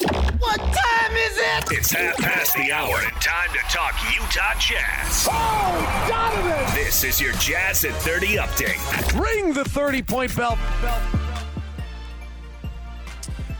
[0.00, 1.72] What time is it?
[1.72, 5.26] It's half past the hour and time to talk Utah Jazz.
[5.28, 6.74] Oh, Donovan!
[6.74, 9.20] This is your Jazz at 30 update.
[9.20, 10.56] Ring the 30 point bell.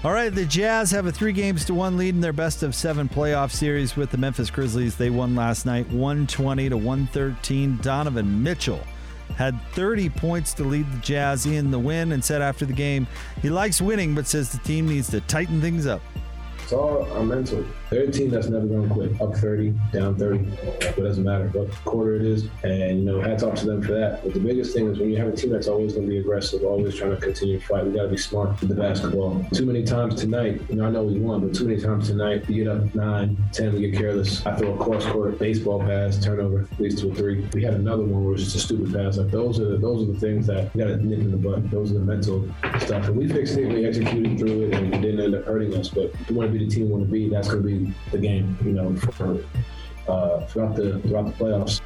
[0.04, 2.72] All right, the Jazz have a three games to one lead in their best of
[2.72, 4.94] seven playoff series with the Memphis Grizzlies.
[4.94, 7.78] They won last night 120 to 113.
[7.82, 8.84] Donovan Mitchell
[9.36, 13.08] had 30 points to lead the Jazz in the win and said after the game
[13.42, 16.00] he likes winning but says the team needs to tighten things up.
[16.68, 17.64] It's all our mental.
[17.88, 19.20] They're a team that's never going to quit.
[19.22, 20.40] Up 30, down 30,
[20.80, 22.46] it doesn't matter what quarter it is.
[22.62, 24.22] And, you know, hats off to them for that.
[24.22, 26.18] But the biggest thing is when you have a team that's always going to be
[26.18, 29.42] aggressive, always trying to continue to fight, we got to be smart with the basketball.
[29.54, 32.46] Too many times tonight, you know, I know we won, but too many times tonight,
[32.46, 34.44] we get up 9, 10, we get careless.
[34.44, 37.48] I throw a cross court baseball pass, turnover, leads to a three.
[37.54, 39.16] We had another one where it was just a stupid pass.
[39.16, 41.70] Like those are those are the things that we got to nip in the butt.
[41.70, 42.46] Those are the mental
[42.80, 43.08] stuff.
[43.08, 45.88] And we fixed it, we executed through it, and it didn't end up hurting us.
[45.88, 48.18] But you want to be the team want to be, that's going to be the
[48.18, 49.38] game, you know, for,
[50.08, 51.80] uh, throughout the throughout the playoffs.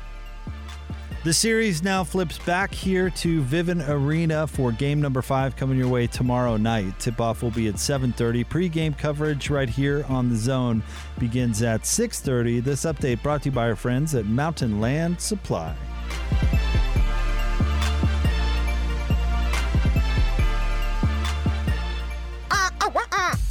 [1.25, 5.87] The series now flips back here to Vivint Arena for game number five coming your
[5.87, 6.99] way tomorrow night.
[6.99, 8.49] Tip-off will be at 7.30.
[8.49, 10.83] Pre-game coverage right here on the zone
[11.21, 12.65] begins at 6.30.
[12.65, 15.77] This update brought to you by our friends at Mountain Land Supply.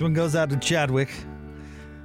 [0.00, 1.10] This one goes out to Chadwick.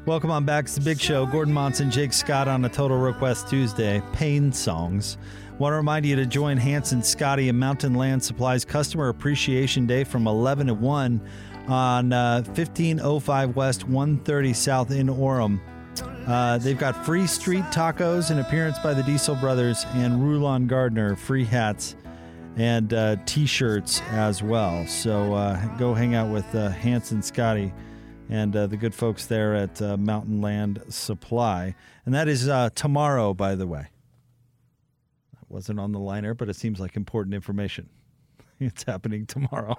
[0.05, 1.25] Welcome on back to the big show.
[1.25, 4.01] Gordon Monson, Jake Scott on a Total Request Tuesday.
[4.11, 5.17] Pain songs.
[5.59, 10.03] Want to remind you to join Hanson, Scotty, and Mountain Land Supplies Customer Appreciation Day
[10.03, 11.21] from 11 to 1
[11.67, 15.59] on uh, 1505 West, 130 South in Orem.
[16.27, 21.15] Uh, they've got free street tacos, an appearance by the Diesel Brothers, and Rulon Gardner,
[21.15, 21.95] free hats
[22.57, 24.85] and uh, t-shirts as well.
[24.87, 27.73] So uh, go hang out with uh, Hanson Scotty
[28.29, 31.75] and uh, the good folks there at uh, Mountain Land Supply.
[32.05, 33.87] And that is tomorrow, by the way.
[35.33, 37.89] That wasn't on the liner, but it seems like important information.
[38.57, 39.77] It's happening tomorrow.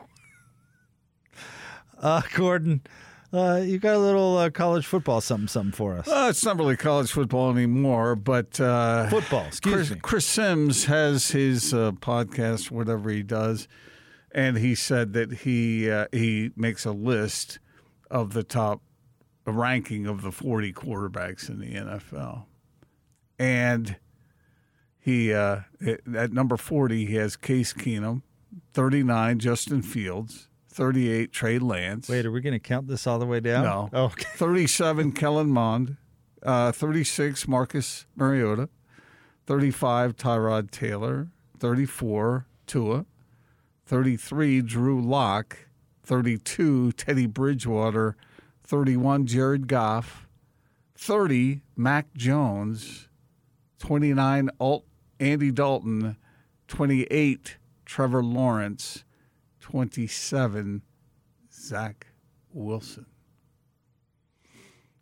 [2.01, 2.83] Uh, Gordon,
[3.33, 6.09] uh, you got a little uh, college football something something for us.
[6.09, 9.47] Uh, it's not really college football anymore, but uh, football.
[9.47, 9.97] Excuse Chris, me.
[10.01, 13.69] Chris Simms has his uh, podcast, whatever he does,
[14.33, 17.59] and he said that he uh, he makes a list
[18.11, 18.81] of the top
[19.45, 22.45] ranking of the 40 quarterbacks in the NFL,
[23.39, 23.97] and
[24.99, 25.61] he uh,
[26.15, 28.23] at number 40 he has Case Keenum,
[28.73, 32.07] 39 Justin Fields, 38 Trey Lance.
[32.09, 33.65] Wait, are we going to count this all the way down?
[33.65, 33.91] No.
[33.95, 34.27] Oh, okay.
[34.35, 35.97] 37 Kellen Mond,
[36.43, 38.69] Uh, 36, Marcus Mariota.
[39.47, 41.29] 35, Tyrod Taylor.
[41.59, 43.07] 34, Tua.
[43.87, 45.57] 33, Drew Lock,
[46.05, 48.17] 32, Teddy Bridgewater.
[48.65, 50.27] 31, Jared Goff.
[50.99, 53.09] 30, Mac Jones.
[53.79, 54.85] 29, Alt,
[55.19, 56.17] Andy Dalton.
[56.69, 59.05] 28, Trevor Lawrence.
[59.71, 60.81] 27,
[61.53, 62.07] Zach
[62.53, 63.07] Wilson.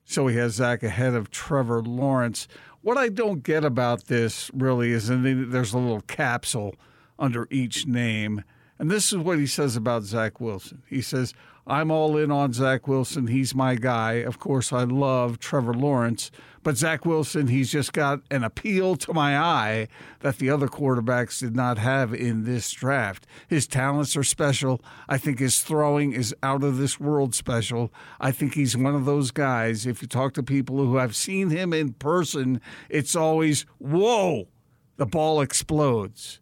[0.07, 2.49] So he has Zach ahead of Trevor Lawrence.
[2.81, 6.77] What I don't get about this really is and there's a little capsule
[7.19, 8.43] under each name.
[8.79, 10.83] And this is what he says about Zach Wilson.
[10.89, 11.35] He says,
[11.67, 13.29] I'm all in on Zach Wilson.
[13.29, 14.15] He's my guy.
[14.15, 16.31] Of course, I love Trevor Lawrence,
[16.63, 19.89] but Zach Wilson, he's just got an appeal to my eye
[20.21, 23.27] that the other quarterbacks did not have in this draft.
[23.49, 24.83] His talents are special.
[25.09, 27.91] I think his throwing is out of this world special.
[28.21, 29.87] I think he's one of those guys.
[29.87, 34.49] If you talk to people who have seen him in person, it's always, whoa,
[34.97, 36.41] the ball explodes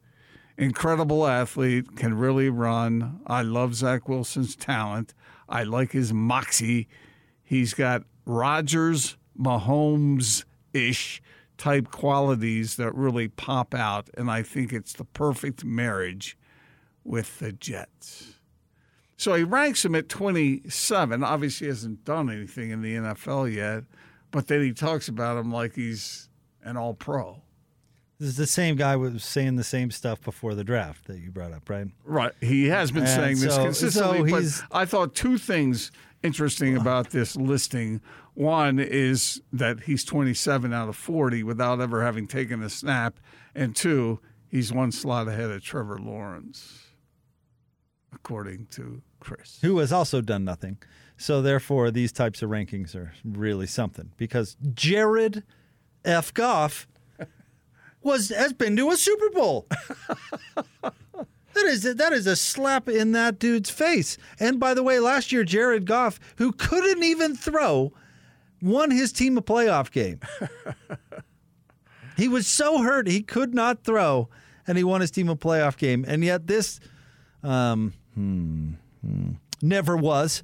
[0.57, 3.21] incredible athlete, can really run.
[3.27, 5.15] I love Zach Wilson's talent.
[5.49, 6.89] I like his moxie.
[7.43, 11.23] He's got Rodgers, Mahomes ish
[11.59, 16.37] type qualities that really pop out, and I think it's the perfect marriage
[17.05, 18.35] with the Jets.
[19.17, 21.23] So he ranks him at 27.
[21.23, 23.85] Obviously, hasn't done anything in the NFL yet,
[24.31, 26.29] but then he talks about him like he's
[26.65, 27.43] an all pro.
[28.23, 31.33] This is the same guy was saying the same stuff before the draft that you
[31.33, 31.89] brought up, right?
[32.05, 32.31] Right.
[32.41, 34.31] He has been And saying this consistently.
[34.31, 35.91] so but I thought two things
[36.23, 38.01] interesting about this listing.
[38.35, 43.19] One is that he's 27 out of 40 without ever having taken a snap.
[43.57, 46.79] And two, he's one slot ahead of Trevor Lawrence,
[48.15, 49.59] according to Chris.
[49.63, 50.79] Who has also done nothing.
[51.17, 55.43] So therefore, these types of rankings are really something because Jared
[56.05, 56.33] F.
[56.33, 56.87] Goff
[58.03, 59.67] was has been to a Super Bowl.
[61.55, 64.17] That is that is a slap in that dude's face.
[64.41, 67.93] And by the way, last year Jared Goff, who couldn't even throw,
[68.61, 70.21] won his team a playoff game.
[72.17, 74.29] he was so hurt he could not throw,
[74.67, 76.05] and he won his team a playoff game.
[76.09, 76.81] And yet this,
[77.43, 78.73] um, hmm,
[79.05, 80.43] hmm, never was,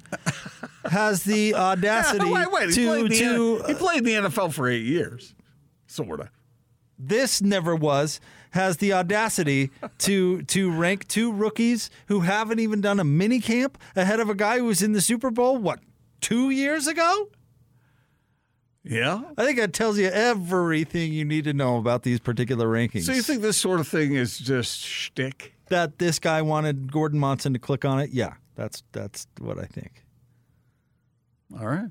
[0.85, 2.69] has the audacity wait, wait.
[2.69, 5.33] He, to played in the, to he played in the NFL for eight years,
[5.87, 6.29] sort of.
[6.99, 8.19] This never was
[8.51, 13.77] has the audacity to to rank two rookies who haven't even done a mini camp
[13.95, 15.79] ahead of a guy who was in the Super Bowl what
[16.21, 17.29] two years ago.
[18.83, 19.21] Yeah.
[19.37, 23.03] I think that tells you everything you need to know about these particular rankings.
[23.03, 25.53] So you think this sort of thing is just shtick?
[25.69, 28.09] that this guy wanted Gordon Monson to click on it?
[28.11, 30.03] Yeah, that's that's what I think.
[31.59, 31.89] All right.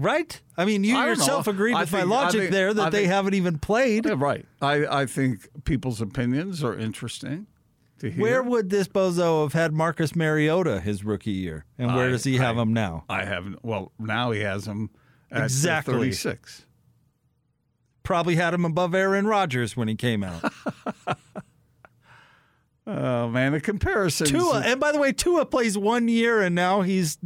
[0.00, 0.40] Right?
[0.56, 1.52] I mean, you I yourself know.
[1.52, 4.06] agreed I with my think- I logic think- there that I they haven't even played.
[4.06, 4.46] Yeah, right.
[4.62, 7.46] I, I think people's opinions are interesting
[7.98, 8.22] to hear.
[8.22, 12.22] Where would this bozo have had Marcus Mariota his rookie year, and where I- does
[12.24, 13.04] he have him now?
[13.08, 13.64] I haven't.
[13.64, 14.90] Well, now he has him
[15.32, 15.94] at Exactly.
[15.94, 16.64] 36.
[18.04, 20.44] Probably had him above Aaron Rodgers when he came out.
[22.86, 24.26] Oh man, the comparison.
[24.28, 27.18] Tua, and by the way, Tua plays one year, and now he's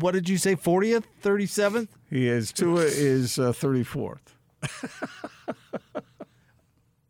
[0.00, 1.96] what did you say, fortieth, thirty seventh?
[2.10, 4.18] He is Tua is uh, 34th.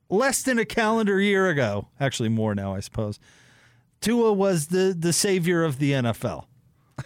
[0.09, 3.18] Less than a calendar year ago, actually more now, I suppose.
[4.01, 6.44] Tua was the the savior of the NFL.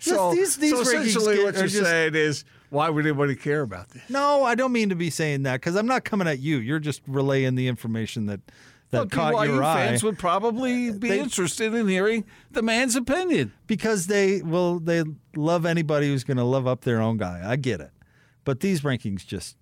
[0.00, 3.90] So, these- these so essentially, what you're just- saying is, why would anybody care about
[3.90, 4.02] this?
[4.08, 6.58] No, I don't mean to be saying that because I'm not coming at you.
[6.58, 8.40] You're just relaying the information that
[8.90, 9.86] that Well, caught BYU your eye.
[9.88, 13.52] fans would probably be They- interested in hearing the man's opinion.
[13.66, 15.04] because they well they
[15.36, 17.42] love anybody who's going to love up their own guy.
[17.44, 17.90] I get it,
[18.44, 19.56] but these rankings just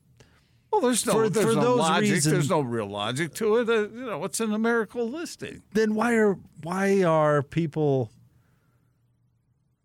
[0.73, 2.11] Well, there's no, For- there's for no those logic.
[2.13, 3.69] reasons- there's no real logic to it.
[3.69, 5.63] Uh, you know, it's a numerical listing.
[5.73, 8.11] then why are why are people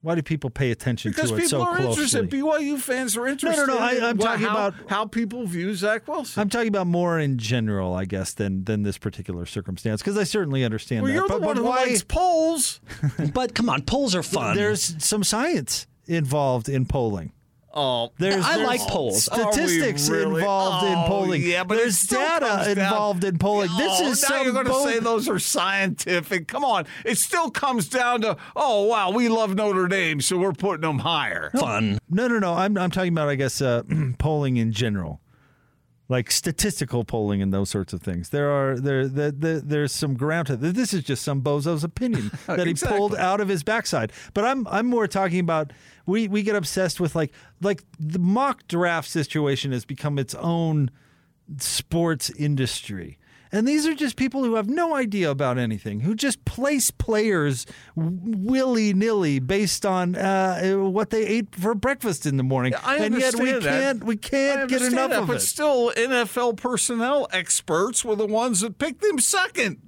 [0.01, 1.75] why do people pay attention Because to it so closely?
[1.95, 2.63] Because people are closely?
[2.63, 2.75] interested.
[2.75, 3.67] BYU fans are interested.
[3.67, 6.41] no, I- in I'm wha- talking how, about- how people view Zach Wilson.
[6.41, 10.23] I'm talking about more in general, I guess, than than this particular circumstance because I
[10.23, 11.15] certainly understand well, that.
[11.19, 11.83] you're but, the one but who why?
[11.85, 12.81] likes polls.
[13.33, 14.55] But come on, polls are fun.
[14.55, 17.31] There's some science involved in polling.
[17.73, 19.23] Oh, There's, I there's like polls.
[19.23, 20.41] Statistics really?
[20.41, 21.41] involved in Oh, polling.
[21.41, 23.69] Yeah, but there's data comes down- involved in polling.
[23.77, 26.47] This Oh, is now some you're going to say those are scientific.
[26.49, 30.51] Come on, it still comes down to oh wow, we love Notre Dame, so we're
[30.51, 31.49] putting them higher.
[31.57, 31.97] fun.
[32.09, 32.53] No, no, no.
[32.55, 33.83] I'm I'm talking about I guess uh,
[34.17, 35.20] polling in general.
[36.11, 38.29] Like statistical polling and those sorts of things.
[38.29, 40.73] There are there, there, there there's some ground to this.
[40.73, 44.11] This is just some bozo's opinion that he pulled out of his backside.
[44.33, 45.71] But I'm I'm more talking about
[46.05, 47.31] we we get obsessed with like
[47.61, 50.91] like the mock draft situation has become its own
[51.59, 53.17] sports industry.
[53.51, 57.65] And these are just people who have no idea about anything, who just place players
[57.95, 62.73] willy nilly based on uh, what they ate for breakfast in the morning.
[62.75, 63.81] I and yet we understand that.
[63.81, 65.41] can't we can't get enough that, of but it.
[65.41, 69.81] still, NFL personnel experts were the ones that picked him second.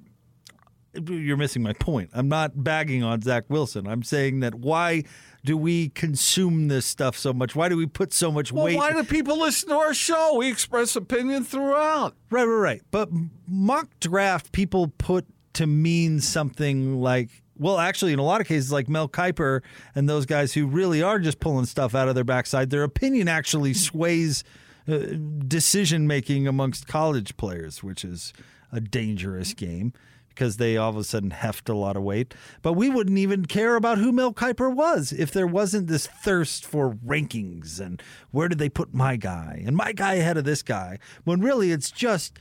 [0.94, 2.10] You're missing my point.
[2.12, 3.86] I'm not bagging on Zach Wilson.
[3.86, 5.04] I'm saying that why
[5.44, 7.54] do we consume this stuff so much?
[7.54, 8.76] Why do we put so much Well, weight?
[8.76, 10.36] why do people listen to our show?
[10.38, 12.16] We express opinion throughout.
[12.30, 12.82] Right, right, right.
[12.90, 13.10] But
[13.46, 18.72] mock draft people put to mean something like, well, actually, in a lot of cases,
[18.72, 19.60] like Mel Kiper
[19.94, 23.28] and those guys who really are just pulling stuff out of their backside, their opinion
[23.28, 24.44] actually sways
[24.88, 24.98] uh,
[25.46, 28.32] decision making amongst college players, which is
[28.72, 29.92] a dangerous game
[30.34, 32.34] because they all of a sudden heft a lot of weight.
[32.62, 36.64] But we wouldn't even care about who Mel Kiper was if there wasn't this thirst
[36.66, 40.62] for rankings and where did they put my guy and my guy ahead of this
[40.62, 42.38] guy, when really it's just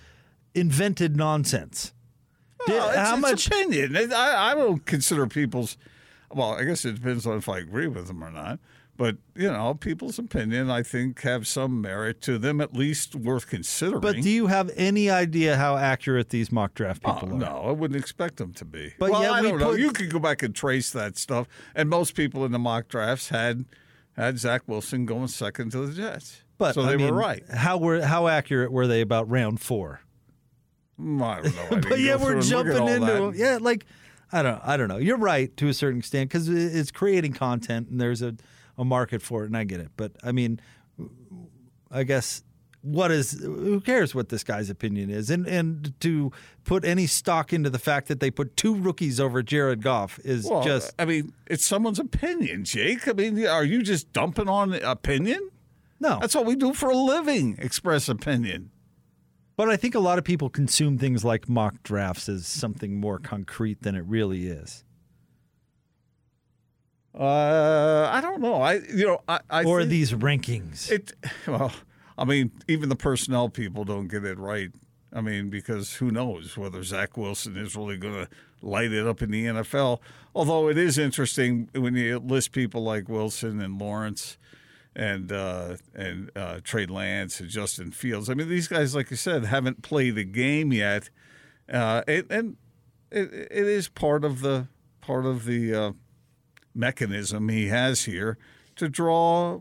[0.55, 1.93] invented nonsense.
[2.65, 3.95] Did- Well, it's, how it's much opinion?
[4.13, 5.77] I, I don't consider people's.
[6.31, 8.59] Well, I guess it depends on if I agree with them or not.
[8.95, 13.47] But you know, people's opinion, I think, have some merit to them, at least worth
[13.47, 14.01] considering.
[14.01, 17.39] But do you have any idea how accurate these mock draft Oh, people are?
[17.39, 18.93] no, I wouldn't expect them to be.
[18.99, 19.71] But well, yet I we don't know.
[19.71, 22.87] put- You could go back and trace that stuff, and most people in the mock
[22.87, 23.65] drafts had
[24.15, 26.43] had Zach Wilson going second to the Jets.
[26.59, 27.43] But so I they mean, were right.
[27.49, 30.01] How were how accurate were they about round four?
[31.01, 31.77] Mm, I don't know.
[31.77, 33.35] I but yeah, we're through and look at jumping into that.
[33.35, 33.85] yeah, like
[34.31, 34.97] I don't I don't know.
[34.97, 38.35] You're right to a certain extent because it's creating content and there's a,
[38.77, 39.89] a market for it, and I get it.
[39.97, 40.59] But I mean,
[41.91, 42.43] I guess
[42.81, 46.31] what is who cares what this guy's opinion is, and and to
[46.65, 50.49] put any stock into the fact that they put two rookies over Jared Goff is
[50.49, 53.07] Well, just I mean, it's someone's opinion, Jake.
[53.07, 55.49] I mean, are you just dumping on opinion?
[55.99, 56.17] No.
[56.19, 58.71] That's what we do for a living, express opinion.
[59.55, 63.19] But I think a lot of people consume things like mock drafts as something more
[63.19, 64.83] concrete than it really is.
[67.17, 68.55] Uh, I don't know.
[68.55, 70.91] I you know, I, I or these rankings.
[70.91, 71.13] It
[71.47, 71.71] well,
[72.17, 74.71] I mean, even the personnel people don't get it right.
[75.11, 78.27] I mean, because who knows whether Zach Wilson is really going to
[78.63, 79.99] light it up in the NFL?
[80.33, 84.37] Although it is interesting when you list people like Wilson and Lawrence
[84.95, 88.29] and uh, and uh, Trey Lance and Justin Fields.
[88.29, 91.09] I mean, these guys, like you said, haven't played a game yet,
[91.71, 92.57] uh, and, and
[93.11, 94.67] it, it is part of the
[95.01, 95.91] part of the uh,
[96.75, 98.37] mechanism he has here
[98.75, 99.59] to draw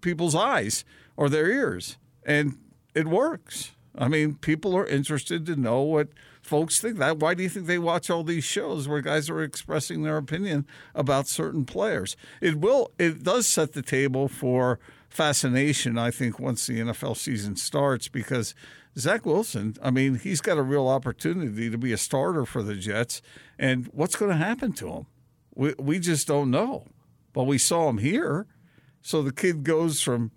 [0.00, 0.84] people's eyes
[1.16, 2.58] or their ears, and
[2.94, 3.72] it works.
[3.96, 6.08] I mean, people are interested to know what
[6.42, 6.98] folks think.
[6.98, 10.16] That why do you think they watch all these shows where guys are expressing their
[10.16, 12.16] opinion about certain players?
[12.40, 12.90] It will.
[12.98, 15.96] It does set the table for fascination.
[15.96, 18.54] I think once the NFL season starts, because
[18.96, 19.74] Zach Wilson.
[19.82, 23.22] I mean, he's got a real opportunity to be a starter for the Jets,
[23.58, 25.06] and what's going to happen to him?
[25.54, 26.86] We we just don't know.
[27.32, 28.46] But we saw him here,
[29.02, 30.30] so the kid goes from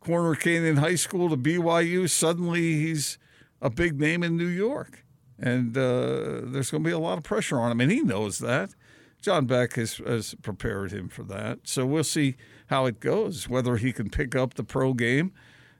[0.00, 2.10] Corner Canyon High School to BYU.
[2.10, 3.16] Suddenly, he's
[3.62, 5.04] a big name in New York,
[5.38, 8.40] and uh, there's going to be a lot of pressure on him, and he knows
[8.40, 8.74] that.
[9.22, 12.34] John Beck has, has prepared him for that, so we'll see
[12.66, 13.48] how it goes.
[13.48, 15.32] Whether he can pick up the pro game,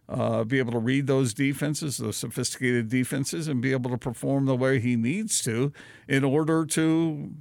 [0.09, 4.47] uh, be able to read those defenses, those sophisticated defenses, and be able to perform
[4.47, 5.73] the way he needs to
[6.09, 7.35] in order to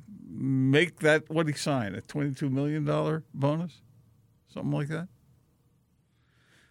[0.44, 3.82] make that what he signed a twenty-two million dollar bonus,
[4.54, 5.08] something like that.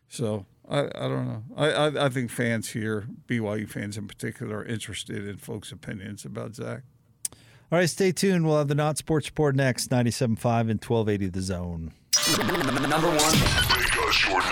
[0.09, 1.43] So I, I don't know.
[1.57, 6.25] I, I I think fans here, BYU fans in particular, are interested in folks' opinions
[6.25, 6.83] about Zach.
[7.73, 8.47] All right, stay tuned.
[8.47, 10.21] We'll have the Not Sports Report next, 97.5
[10.71, 11.93] and 1280 The Zone.
[12.87, 14.52] Number one.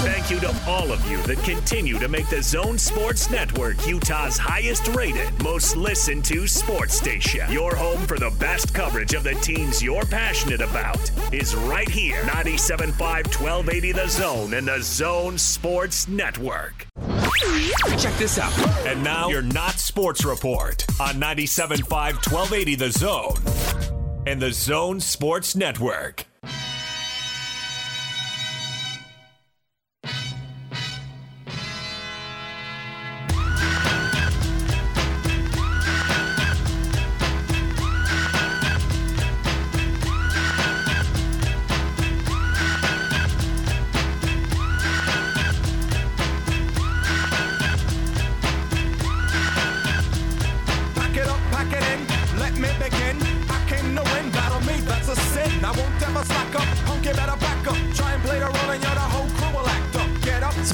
[0.00, 4.36] Thank you to all of you that continue to make the Zone Sports Network Utah's
[4.36, 7.50] highest rated, most listened to sports station.
[7.50, 12.20] Your home for the best coverage of the teams you're passionate about is right here.
[12.22, 16.86] 97.5 1280 The Zone and the Zone Sports Network.
[17.98, 18.52] Check this out.
[18.86, 21.88] And now your Not Sports Report on 97.5
[22.30, 23.36] 1280 The Zone
[24.26, 26.26] and the Zone Sports Network.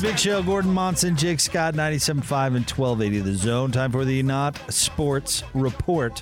[0.02, 0.42] Big show.
[0.42, 3.70] Gordon Monson, Jake Scott, 97.5 and 1280 The Zone.
[3.70, 6.20] Time for the Not Sports Report.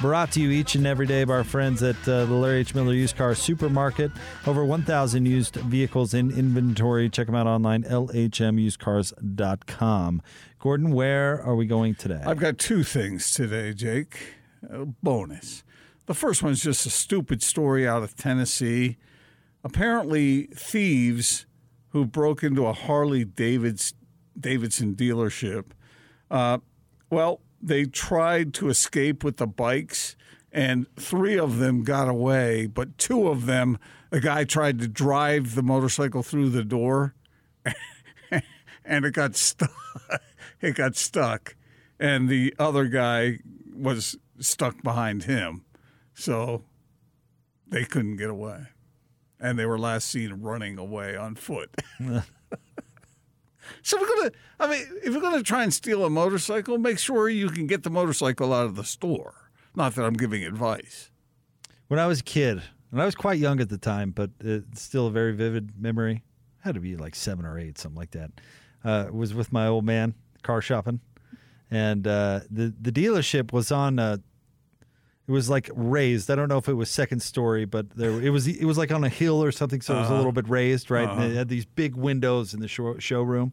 [0.00, 2.76] Brought to you each and every day by our friends at uh, the Larry H.
[2.76, 4.12] Miller Used Car Supermarket.
[4.46, 7.10] Over 1,000 used vehicles in inventory.
[7.10, 10.22] Check them out online, lhmusedcars.com.
[10.60, 12.22] Gordon, where are we going today?
[12.24, 14.36] I've got two things today, Jake.
[14.70, 15.64] A bonus.
[16.06, 18.96] The first one's just a stupid story out of Tennessee.
[19.64, 21.46] Apparently, thieves
[21.98, 23.92] who broke into a Harley David's,
[24.38, 25.64] Davidson dealership,
[26.30, 26.58] uh,
[27.10, 30.14] well, they tried to escape with the bikes,
[30.52, 33.78] and three of them got away, but two of them,
[34.10, 37.14] the guy tried to drive the motorcycle through the door,
[38.84, 39.72] and it got stuck.
[40.60, 41.56] it got stuck,
[41.98, 43.40] and the other guy
[43.74, 45.64] was stuck behind him,
[46.14, 46.62] so
[47.66, 48.68] they couldn't get away,
[49.40, 51.70] and they were last seen running away on foot.
[53.82, 54.30] so we're gonna.
[54.60, 57.82] I mean, if you're gonna try and steal a motorcycle, make sure you can get
[57.82, 59.50] the motorcycle out of the store.
[59.74, 61.10] Not that I'm giving advice.
[61.88, 64.82] When I was a kid, and I was quite young at the time, but it's
[64.82, 66.24] still a very vivid memory.
[66.60, 68.30] had to be like seven or eight, something like that.
[68.84, 71.00] Uh, was with my old man car shopping,
[71.70, 73.98] and uh, the the dealership was on.
[73.98, 74.18] Uh,
[75.28, 76.30] it was like raised.
[76.30, 78.46] I don't know if it was second story, but there it was.
[78.48, 80.16] It was like on a hill or something, so it was a Uh-huh.
[80.18, 81.02] little bit raised, right?
[81.08, 81.28] And Uh-huh.
[81.28, 83.52] it had these big windows in the show, showroom,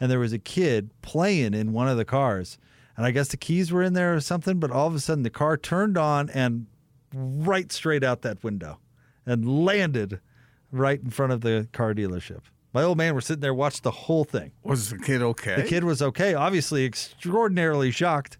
[0.00, 2.58] and there was a kid playing in one of the cars,
[2.96, 4.58] and I guess the keys were in there or something.
[4.58, 6.66] But all of a sudden, the car turned on and
[7.14, 8.80] right straight out that window,
[9.24, 10.18] and landed
[10.72, 12.40] right in front of the car dealership.
[12.72, 14.50] My old man was sitting there, watched the whole thing.
[14.64, 15.54] Was the kid okay?
[15.54, 18.36] The kid was okay, obviously extraordinarily shocked.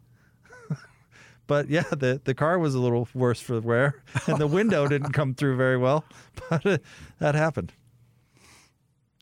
[1.47, 5.13] But yeah, the, the car was a little worse for wear, and the window didn't
[5.13, 6.05] come through very well.
[6.51, 6.79] But uh,
[7.21, 7.73] that happened.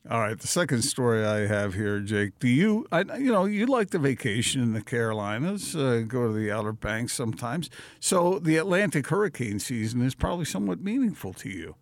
[0.09, 2.37] All right, the second story I have here, Jake.
[2.39, 6.33] Do you, I, you know, you like to vacation in the Carolinas, uh, go to
[6.33, 7.69] the Outer Banks sometimes.
[8.01, 11.75] So the Atlantic hurricane season is probably somewhat meaningful to you.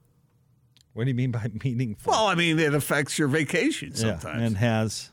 [0.94, 2.12] What do you mean by meaningful?
[2.12, 4.42] Well, I mean it affects your vacation Yeah, sometimes.
[4.44, 5.10] and has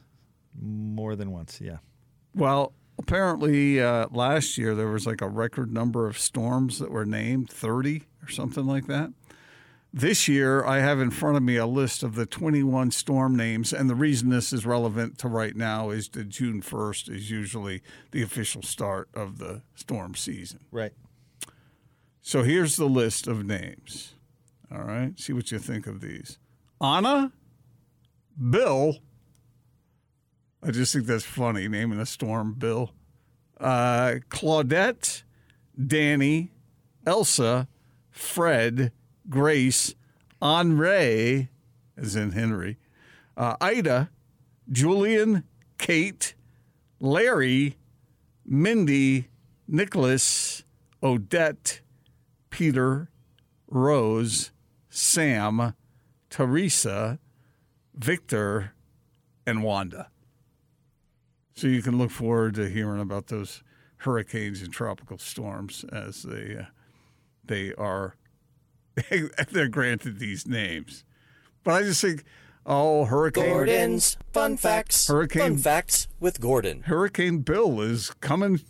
[0.60, 1.60] more than once.
[1.62, 1.78] Yeah.
[2.34, 7.07] Well, apparently uh, last year there was like a record number of storms that were
[7.07, 9.12] named, 30 or something like that.
[9.92, 13.72] This year, I have in front of me a list of the 21 storm names,
[13.72, 17.82] and the reason this is relevant to right now is that June 1st is usually
[18.11, 20.61] the official start of the storm season.
[20.70, 20.92] Right.
[22.20, 24.14] So here's the list of names.
[24.70, 26.38] All right, see what you think of these.
[26.80, 27.32] Ana,
[28.51, 28.99] Bill.
[30.62, 32.92] I just think that's funny naming a storm Bill.
[33.61, 35.22] Uh, Claudette,
[35.86, 36.50] Danny,
[37.06, 37.68] Elsa,
[38.11, 38.92] Fred,
[39.28, 39.94] Grace,
[40.42, 41.48] Henri,
[41.96, 42.78] as in Henry,
[43.36, 44.11] uh, Ida,
[44.70, 45.44] Julian,
[45.78, 46.34] Kate,
[47.00, 47.76] Larry,
[48.44, 49.28] Mindy,
[49.66, 50.64] Nicholas,
[51.02, 51.80] Odette,
[52.50, 53.11] Peter,
[53.68, 54.50] Rose,
[54.88, 55.74] Sam,
[56.30, 57.18] Teresa,
[57.94, 58.72] Victor,
[59.46, 60.11] and Wanda.
[61.59, 63.64] So you can look forward to hearing about those
[63.96, 66.66] hurricanes and tropical storms as they uh,
[67.44, 68.14] they are
[69.50, 71.02] they're granted these names.
[71.64, 72.22] But I just think,
[72.64, 75.09] oh, hurricane Gordon's fun facts.
[75.09, 76.82] Hurricane Fun facts with Gordon.
[76.82, 78.61] Hurricane Bill is coming.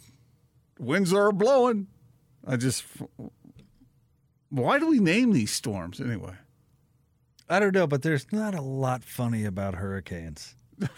[0.79, 1.89] Winds are blowing.
[2.47, 2.85] I just.
[4.49, 6.37] Why do we name these storms anyway?
[7.51, 10.55] I don't know, but there's not a lot funny about hurricanes.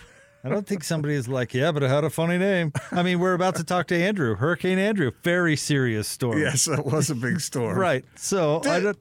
[0.43, 2.73] I don't think somebody is like, yeah, but it had a funny name.
[2.93, 6.39] I mean, we're about to talk to Andrew, Hurricane Andrew, very serious storm.
[6.39, 7.79] Yes, that was a big storm.
[7.79, 8.05] right.
[8.17, 8.99] So I don't,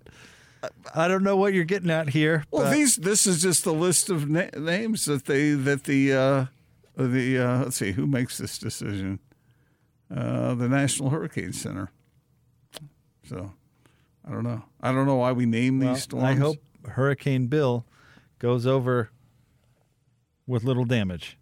[0.93, 2.43] I don't know what you're getting at here.
[2.51, 6.13] Well, but- these this is just a list of na- names that they that the
[6.13, 6.45] uh,
[6.97, 9.19] the uh, let's see who makes this decision.
[10.13, 11.91] Uh, the National Hurricane Center.
[13.23, 13.53] So,
[14.27, 14.63] I don't know.
[14.81, 16.25] I don't know why we name well, these storms.
[16.25, 17.85] I hope Hurricane Bill
[18.39, 19.11] goes over
[20.49, 21.37] with little damage.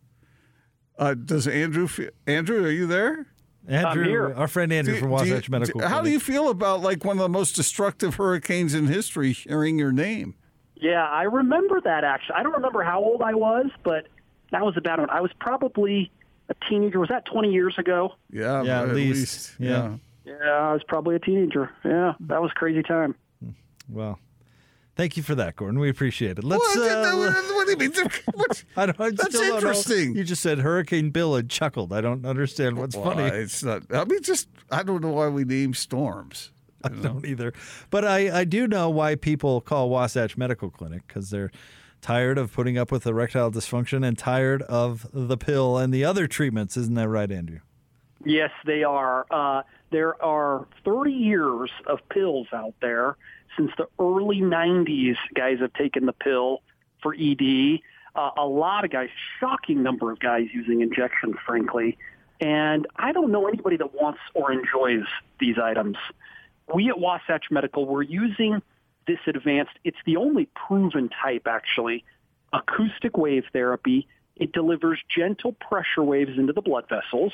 [0.99, 1.87] Uh, does Andrew?
[1.87, 3.27] fe- Andrew, are you there?
[3.67, 5.87] Andrew, our friend Andrew Do- from do you- Wasatch Medical.
[5.87, 9.77] How do you feel about like one of the most destructive hurricanes in history sharing
[9.79, 10.35] your name?
[10.75, 12.35] Yeah, I remember that actually.
[12.35, 14.07] I don't remember how old I was, but
[14.51, 16.11] that was about when I was probably
[16.49, 16.99] a teenager.
[16.99, 18.13] Was that 20 years ago?
[18.31, 19.19] Yeah, Yeah, at at least.
[19.19, 19.55] least.
[19.59, 19.95] Yeah.
[20.23, 21.69] Yeah, I was probably a teenager.
[21.83, 23.15] Yeah, that was a crazy time.
[23.89, 24.19] Well,
[24.97, 25.79] thank you for that, Gordon.
[25.79, 26.43] We appreciate it.
[26.43, 26.75] Let's.
[26.75, 27.15] What, uh,
[27.53, 27.93] what do you mean?
[28.33, 28.63] What?
[28.75, 29.55] I don't, I That's still don't know.
[29.57, 30.15] interesting.
[30.15, 31.93] You just said Hurricane Bill and chuckled.
[31.93, 33.23] I don't understand what's Well, funny.
[33.23, 33.83] It's not.
[33.93, 36.51] I mean, just I don't know why we name storms.
[36.83, 37.53] I don't either.
[37.89, 41.51] But I, I do know why people call Wasatch Medical Clinic because they're
[42.01, 46.27] tired of putting up with erectile dysfunction and tired of the pill and the other
[46.27, 46.77] treatments.
[46.77, 47.59] Isn't that right, Andrew?
[48.23, 49.25] Yes, they are.
[49.31, 53.17] Uh, there are 30 years of pills out there.
[53.57, 56.61] Since the early 90s, guys have taken the pill
[57.01, 57.79] for ED.
[58.15, 61.97] Uh, a lot of guys, shocking number of guys using injection, frankly.
[62.39, 65.05] And I don't know anybody that wants or enjoys
[65.39, 65.97] these items.
[66.73, 68.61] We at Wasatch Medical, we're using
[69.07, 72.03] this advanced, it's the only proven type, actually,
[72.53, 74.07] acoustic wave therapy.
[74.35, 77.33] It delivers gentle pressure waves into the blood vessels.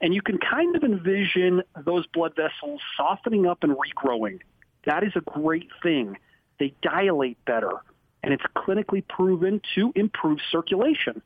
[0.00, 4.40] And you can kind of envision those blood vessels softening up and regrowing.
[4.84, 6.16] That is a great thing.
[6.58, 7.72] They dilate better,
[8.22, 11.22] and it's clinically proven to improve circulation.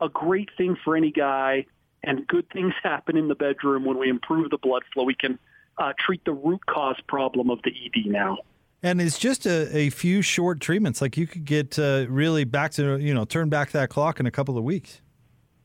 [0.00, 1.66] A great thing for any guy,
[2.02, 5.04] and good things happen in the bedroom when we improve the blood flow.
[5.04, 5.38] We can
[5.78, 8.38] uh, treat the root cause problem of the ED now.
[8.82, 11.00] And it's just a, a few short treatments.
[11.00, 14.26] Like you could get uh, really back to, you know, turn back that clock in
[14.26, 15.00] a couple of weeks.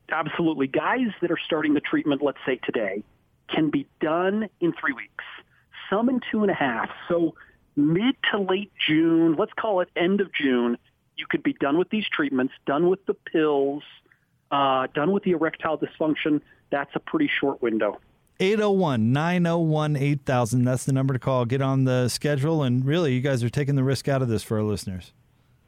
[0.09, 0.67] Absolutely.
[0.67, 3.03] Guys that are starting the treatment, let's say today,
[3.49, 5.25] can be done in three weeks,
[5.89, 6.89] some in two and a half.
[7.07, 7.35] So
[7.75, 10.77] mid to late June, let's call it end of June,
[11.15, 13.83] you could be done with these treatments, done with the pills,
[14.51, 16.41] uh, done with the erectile dysfunction.
[16.71, 17.99] That's a pretty short window.
[18.39, 20.63] 801 901 8000.
[20.63, 21.45] That's the number to call.
[21.45, 22.63] Get on the schedule.
[22.63, 25.11] And really, you guys are taking the risk out of this for our listeners.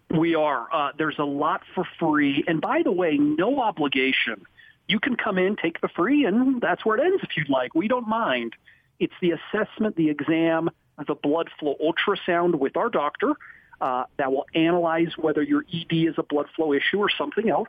[0.09, 0.67] We are.
[0.73, 2.43] Uh, there's a lot for free.
[2.47, 4.45] And by the way, no obligation.
[4.87, 7.75] You can come in, take the free, and that's where it ends if you'd like.
[7.75, 8.53] We don't mind.
[9.01, 10.69] It's the assessment, the exam,
[11.07, 13.33] the blood flow ultrasound with our doctor
[13.81, 17.67] uh, that will analyze whether your ED is a blood flow issue or something else.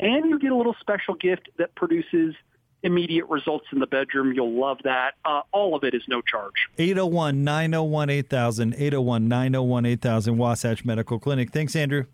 [0.00, 2.34] And you get a little special gift that produces
[2.82, 4.32] immediate results in the bedroom.
[4.32, 5.12] You'll love that.
[5.24, 6.68] Uh, all of it is no charge.
[6.78, 8.74] 801 901 8000.
[8.74, 10.36] 801 901 8000.
[10.36, 11.52] Wasatch Medical Clinic.
[11.52, 12.06] Thanks, Andrew.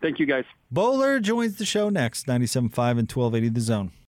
[0.00, 0.44] Thank you, guys.
[0.70, 2.26] Bowler joins the show next.
[2.26, 3.92] 97.5 and 1280 The Zone.